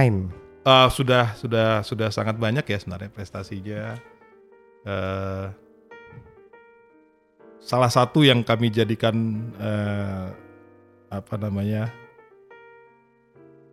[0.65, 3.97] Eh, sudah sudah sudah sangat banyak ya sebenarnya prestasinya.
[4.85, 5.47] Eh,
[7.61, 9.15] salah satu yang kami jadikan
[9.57, 10.27] eh,
[11.09, 11.89] apa namanya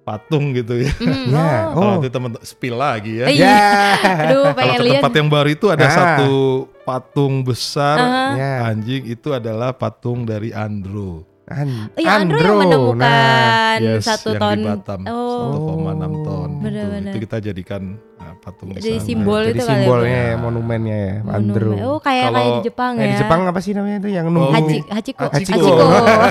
[0.02, 0.92] patung gitu ya.
[0.98, 1.78] Hmm, Ya, oh.
[1.78, 3.28] Kalau itu teman spill lagi ya.
[3.30, 3.46] Iya.
[3.46, 3.60] Ya.
[4.28, 5.94] Aduh, Kalau ke tempat yang baru itu ada Ah.
[5.94, 6.34] satu
[6.82, 8.26] patung besar Aha.
[8.34, 8.54] Ya.
[8.68, 11.22] anjing itu adalah patung dari Andrew.
[11.54, 14.58] An- Iya, Andrew yang Nah, menemukan Yes, satu yang ton.
[14.58, 15.49] di Batam Oh.
[15.82, 16.49] 1,6 ton.
[16.52, 16.62] Itu.
[16.62, 17.12] Benar-benar.
[17.12, 17.82] Itu kita jadikan
[18.18, 19.06] uh, patung di Jadi sana.
[19.06, 21.36] simbol jadi itu ya, simbolnya ya, monumennya ya, Monumen.
[21.38, 21.72] Andrew.
[21.82, 23.04] Oh, kayak Kalau- kayak di Jepang ya.
[23.04, 24.41] di Jepang apa sih namanya itu yang nunggu?
[24.43, 24.54] Oh.
[24.54, 25.26] Hachi, Hachiko.
[25.28, 25.58] Hachiko.
[25.58, 25.86] Hachiko.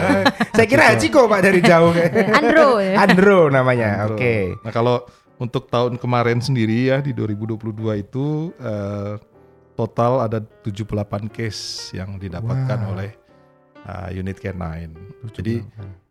[0.57, 1.93] Saya kira Hachiko Pak dari jauh.
[2.39, 2.95] Andrew ya.
[3.01, 4.07] Andrew namanya.
[4.07, 4.55] Oke.
[4.61, 5.03] Nah kalau
[5.37, 7.65] untuk tahun kemarin sendiri ya di 2022
[7.99, 9.17] itu eh,
[9.73, 10.85] total ada 78
[11.27, 11.63] case
[11.93, 12.93] yang didapatkan Wow.
[12.93, 13.17] oleh
[13.85, 14.65] uh, unit K9.
[15.33, 15.61] Jadi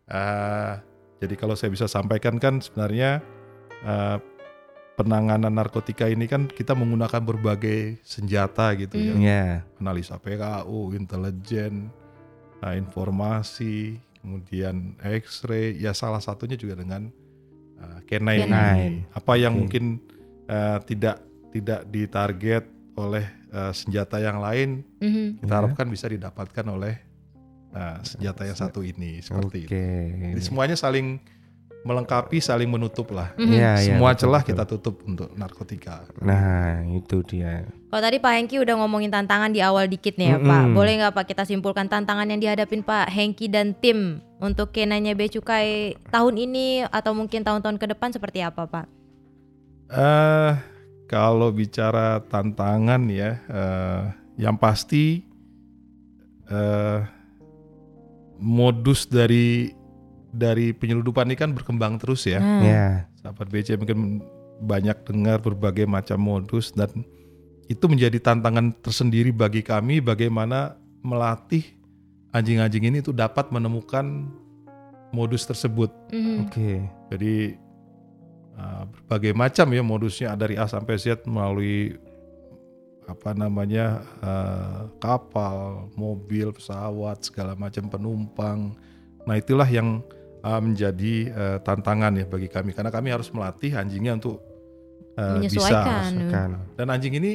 [0.06, 0.72] eh,
[1.20, 3.20] jadi kalau saya bisa sampaikan kan sebenarnya
[3.84, 4.18] eh,
[4.96, 9.14] penanganan narkotika ini kan kita menggunakan berbagai senjata gitu ya.
[9.14, 9.22] Hmm.
[9.22, 9.44] ya.
[9.80, 11.88] Analisa PKU, intelijen,
[12.60, 17.08] eh, informasi, kemudian X-ray, ya salah satunya juga dengan
[17.80, 18.52] uh, K9 K9.
[18.52, 19.08] ini.
[19.16, 19.60] Apa yang Oke.
[19.64, 19.84] mungkin
[20.44, 22.64] uh, tidak tidak ditarget
[23.00, 25.40] oleh uh, senjata yang lain, Mhm.
[25.40, 25.56] kita Ya.
[25.64, 27.00] harapkan bisa didapatkan oleh
[27.74, 29.74] uh, senjata yang satu ini seperti Oke.
[29.74, 29.74] itu.
[30.36, 31.20] Jadi semuanya saling
[31.80, 33.32] melengkapi saling menutup lah.
[33.40, 34.50] Iya, iya, Semua betul, celah betul.
[34.52, 36.04] kita tutup untuk narkotika.
[36.20, 37.64] Nah, itu dia.
[37.88, 40.62] Kalau tadi Pak Hengki udah ngomongin tantangan di awal dikit nih ya Pak.
[40.68, 40.76] Mm-mm.
[40.76, 45.32] Boleh nggak Pak kita simpulkan tantangan yang dihadapin Pak Hengki dan tim untuk kenanya Bea
[45.32, 48.86] Cukai tahun ini atau mungkin tahun-tahun ke depan seperti apa Pak?
[49.90, 50.52] Eh,
[51.08, 54.02] kalau bicara tantangan ya, eh,
[54.36, 55.24] yang pasti
[56.46, 56.98] eh,
[58.40, 59.76] modus dari
[60.32, 62.40] dari penyeludupan ini kan berkembang terus ya.
[62.40, 62.88] Nah, Ya.
[63.20, 64.24] Sahabat BC mungkin
[64.64, 66.88] banyak dengar berbagai macam modus dan
[67.68, 70.74] itu menjadi tantangan tersendiri bagi kami bagaimana
[71.04, 71.62] melatih
[72.34, 74.26] anjing-anjing ini itu dapat menemukan
[75.10, 75.90] modus tersebut.
[76.10, 76.48] mhm.
[76.48, 76.72] Oke.
[77.10, 77.58] Jadi
[78.56, 81.98] uh, berbagai macam ya modusnya dari A sampai Z melalui
[83.10, 88.78] apa namanya uh, kapal, mobil, pesawat, segala macam penumpang.
[89.26, 90.00] Nah itulah yang
[90.46, 94.38] uh, menjadi uh, tantangan ya bagi kami karena kami harus melatih anjingnya untuk
[95.18, 96.50] uh, bisa Menyesuaikan.
[96.78, 97.32] Dan anjing ini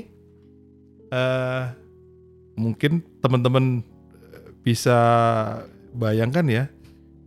[1.05, 1.63] eh
[2.55, 3.83] mungkin teman-teman
[4.65, 4.97] bisa
[5.93, 6.63] bayangkan ya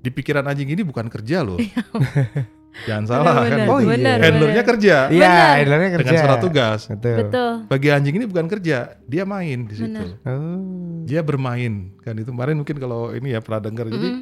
[0.03, 1.61] di pikiran anjing ini bukan kerja loh
[2.81, 3.69] jangan salah kan Benar, itu.
[3.69, 3.89] Oh, iya.
[3.91, 4.71] benar, handlernya benar.
[4.71, 6.01] kerja Iya, handlernya kerja.
[6.01, 7.17] dengan surat tugas Betul.
[7.21, 7.51] Betul.
[7.67, 10.05] bagi anjing ini bukan kerja dia main di situ.
[10.23, 11.03] Oh.
[11.03, 14.21] dia bermain kan itu kemarin mungkin kalau ini ya pernah dengar jadi Mhm.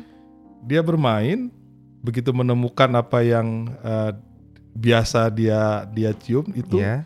[0.62, 1.38] dia bermain
[1.98, 3.46] begitu menemukan apa yang
[3.78, 4.12] eh,
[4.72, 7.04] biasa dia dia cium itu Iya.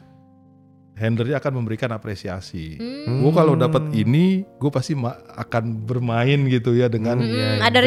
[1.00, 3.24] Handlernya akan memberikan apresiasi Hmm.
[3.24, 7.48] Gue kalau dapat ini, gue pasti ma- akan bermain gitu ya dengan Hmm, Mm, iya,
[7.50, 7.64] iya.
[7.64, 7.78] ada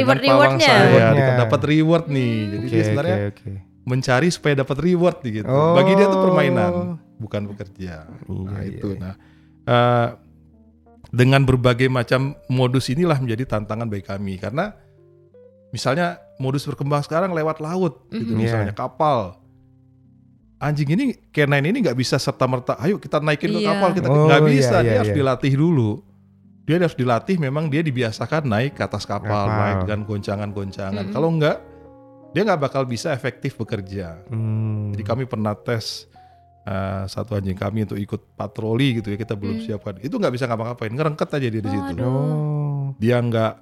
[0.59, 1.25] saya, Rewardnya.
[1.29, 2.33] di- dapat reward nih.
[2.43, 3.51] Jadi Oke, dia sebenarnya oke, oke.
[3.83, 5.45] mencari supaya dapat reward gitu.
[5.45, 5.73] Oh.
[5.73, 6.73] Bagi dia itu permainan,
[7.15, 7.93] bukan bekerja.
[8.09, 8.87] Iya, nah iya, itu.
[8.89, 8.99] iya.
[8.99, 9.13] Nah
[9.63, 10.07] eh,
[11.07, 14.73] dengan berbagai macam modus inilah menjadi tantangan bagi kami karena
[15.69, 18.39] misalnya modus berkembang sekarang lewat laut, gitu Mhm.
[18.39, 19.37] misalnya kapal.
[20.63, 23.75] Anjing ini canine ini nggak bisa serta merta, ayo kita naikin ke Iya.
[23.75, 25.17] kapal kita Oh, nggak iya, bisa, iya, dia harus iya.
[25.19, 25.91] dilatih dulu.
[26.63, 29.59] Dia harus dilatih, memang dia dibiasakan naik ke atas kapal, Kapal.
[29.59, 31.03] naik dengan goncangan-goncangan.
[31.03, 31.11] Mhm.
[31.11, 31.59] Kalau enggak,
[32.31, 34.23] dia nggak bakal bisa efektif bekerja.
[34.31, 34.95] Hmm.
[34.95, 36.07] Jadi kami pernah tes
[36.63, 39.65] uh, satu anjing kami untuk ikut patroli gitu ya, kita belum Hmm.
[39.67, 39.99] siapkan.
[39.99, 41.93] Itu nggak bisa ngapa-ngapain, ngerengket aja dia di situ.
[41.99, 42.95] Oh.
[42.95, 43.53] Dia nggak,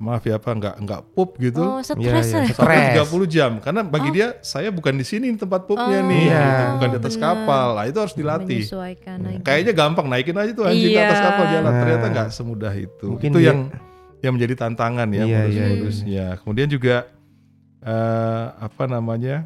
[0.00, 1.60] maaf ya apa, nggak nggak pup gitu.
[1.60, 2.40] Oh, Iya, stres iya.
[2.42, 2.48] ya?
[2.50, 3.04] Stres.
[3.04, 4.14] 30 jam karena bagi Oh.
[4.16, 6.40] dia saya bukan di sini tempat pupnya Oh, nih Iya.
[6.40, 7.24] gitu, bukan di atas benar.
[7.36, 9.26] kapal lah itu harus dilatih Menyesuaikan Iya.
[9.28, 9.44] lagi.
[9.44, 11.04] kayaknya gampang naikin aja tuh anjing ke Iya.
[11.04, 11.78] atas kapal jalan Nah.
[11.78, 13.58] ternyata nggak semudah itu Mungkin itu dia- yang
[14.18, 16.96] yang menjadi tantangan ya Iya, iya, modus-modusnya kemudian juga
[17.80, 19.36] eh, apa namanya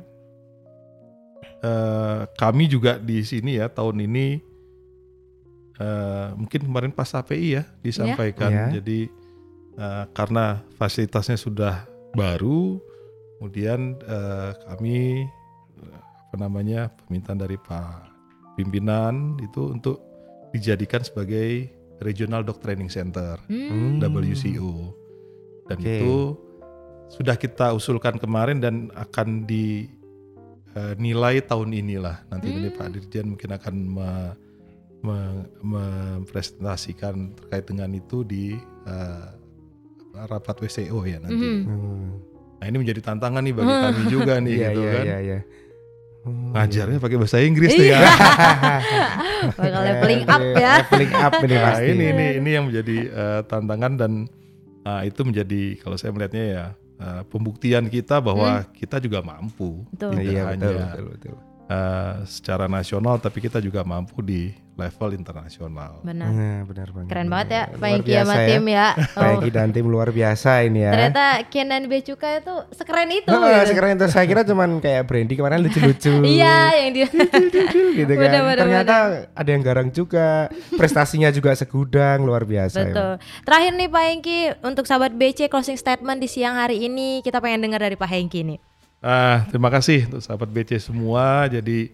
[1.61, 4.27] eh, kami juga di sini ya tahun ini
[5.75, 8.67] eh, mungkin kemarin pas API ya disampaikan Iya.
[8.79, 8.99] jadi
[9.75, 10.45] eh, karena
[10.75, 12.79] fasilitasnya sudah baru
[13.37, 15.27] kemudian eh, kami
[15.81, 15.99] eh,
[16.31, 18.15] apa namanya permintaan dari Pak
[18.55, 19.99] pimpinan itu untuk
[20.51, 21.67] dijadikan sebagai
[21.99, 23.99] Regional Dog Training Center Hmm.
[23.99, 24.95] WCO
[25.67, 25.87] dan Oke.
[25.91, 26.15] itu
[27.11, 29.87] sudah kita usulkan kemarin dan akan dinilai
[31.43, 32.79] tahun inilah nanti ini Hmm.
[32.79, 34.35] Pak Dirjen mungkin akan me-
[35.05, 38.55] me- mempresentasikan terkait dengan itu di
[38.85, 39.27] eh,
[40.17, 41.35] rapat WCO ya nanti.
[41.37, 41.59] Mhm.
[41.65, 42.09] Hmm.
[42.55, 45.05] Nah ini menjadi tantangan nih bagi kami juga nih Iya, gitu iya, kan.
[45.05, 45.39] iya, iya.
[46.25, 48.01] Oh, Ngajarnya pakai bahasa Inggris Iya.
[48.01, 48.01] ya.
[49.61, 50.75] Bakal leveling up Iya, ya.
[50.81, 51.85] Leveling up ini Nah, pasti.
[51.87, 54.13] ini ini ini yang menjadi eh, tantangan dan
[54.83, 56.65] ah, itu menjadi kalau saya melihatnya ya
[56.97, 59.85] eh, pembuktian kita bahwa kita juga mampu.
[59.93, 60.17] Betul.
[60.17, 61.35] Tidak Iya, hanya betul, betul, betul.
[61.67, 66.03] Eh, secara nasional tapi kita juga mampu di level internasional.
[66.03, 66.35] Benar.
[66.35, 67.07] Nah, benar banget.
[67.07, 68.47] Keren banget ya Pak Luar Hengki sama ya.
[68.51, 68.87] tim ya.
[68.91, 70.91] Pak Oh, Hengki dan tim luar biasa ini ya.
[70.91, 73.31] ternyata Kenan Becuka itu sekeren itu.
[73.31, 73.71] Nah, gitu.
[73.71, 76.13] sekarang itu saya kira cuman kayak Brandy kemarin lucu-lucu.
[76.27, 77.07] Iya, yang dia.
[78.03, 78.27] gitu kan.
[78.27, 78.95] Benar, benar, Ternyata
[79.31, 82.83] ada yang garang juga, prestasinya juga segudang luar biasa.
[82.83, 82.91] ya.
[82.91, 83.13] Betul.
[83.47, 87.63] Terakhir nih Pak Hengki untuk sahabat BC closing statement di siang hari ini kita pengen
[87.63, 88.59] dengar dari Pak Hengki nih.
[89.05, 91.45] Ah, terima kasih untuk sahabat BC semua.
[91.47, 91.93] Jadi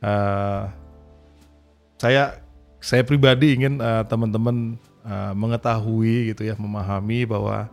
[0.00, 0.62] eh,
[2.00, 2.40] saya
[2.80, 7.68] saya pribadi ingin eh, teman-teman eh, mengetahui gitu ya, memahami bahwa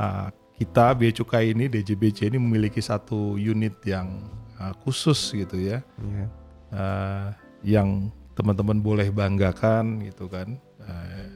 [0.00, 4.24] eh, kita Bea Cukai ini DJBC ini memiliki satu unit yang
[4.56, 6.26] eh, khusus gitu ya, Iya.
[6.72, 7.28] eh,
[7.76, 11.28] yang teman-teman boleh banggakan gitu kan, Eh,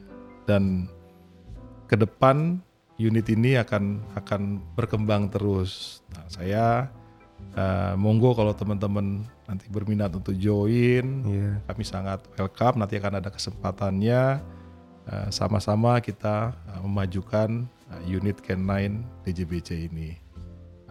[0.44, 0.84] dan
[1.88, 2.60] ke depan
[2.98, 6.02] unit ini akan akan berkembang terus.
[6.12, 6.66] Nah, saya
[7.54, 11.62] eh, monggo kalau teman-teman nanti berminat untuk join, Iya.
[11.70, 12.82] kami sangat welcome.
[12.82, 14.22] Nanti akan ada kesempatannya
[15.08, 18.70] eh, sama-sama kita eh, memajukan eh, unit K9
[19.24, 20.18] DJBC ini.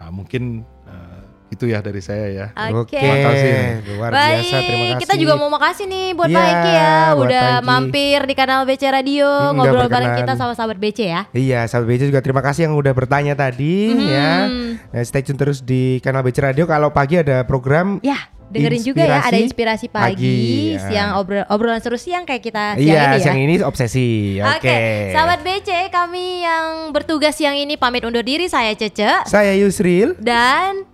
[0.00, 1.17] Nah, mungkin eh,
[1.48, 2.46] Itu ya dari saya ya.
[2.70, 2.94] Oke.
[2.94, 3.56] Oke, Makasih.
[3.88, 4.56] luar Baik, biasa.
[4.58, 5.00] Terima kasih.
[5.00, 7.66] kita juga mau makasih nih buat Pak Iya, Eki ya udah Pak Eki.
[7.66, 11.22] mampir di kanal BC Radio Hmm, ngobrol bareng kita sama sahabat BC ya.
[11.30, 14.32] Iya, sahabat BC juga terima kasih yang udah bertanya tadi ya.
[14.44, 14.76] Hmm.
[14.90, 16.64] Ya, Stay tune terus di kanal BC Radio.
[16.64, 20.40] Kalau pagi ada program Ya, dengerin juga ya ada inspirasi pagi, pagi,
[20.72, 20.80] ya.
[20.82, 23.20] siang obrol obrolan seru siang kayak kita siang Iya, ini ya.
[23.20, 24.08] siang ini obsesi.
[24.38, 24.56] Oke.
[24.58, 24.78] Oke,
[25.12, 30.12] sahabat BC kami yang bertugas siang ini pamit undur diri saya Cece Saya Yusril.
[30.18, 30.84] dan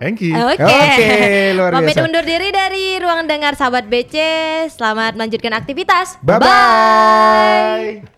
[0.00, 0.32] Thank you.
[0.32, 0.64] Oke.
[0.64, 2.08] Oke, luar Pamit biasa.
[2.08, 4.16] undur diri dari ruang dengar sahabat BC.
[4.72, 6.16] Selamat melanjutkan aktivitas.
[6.24, 8.16] Bye bye.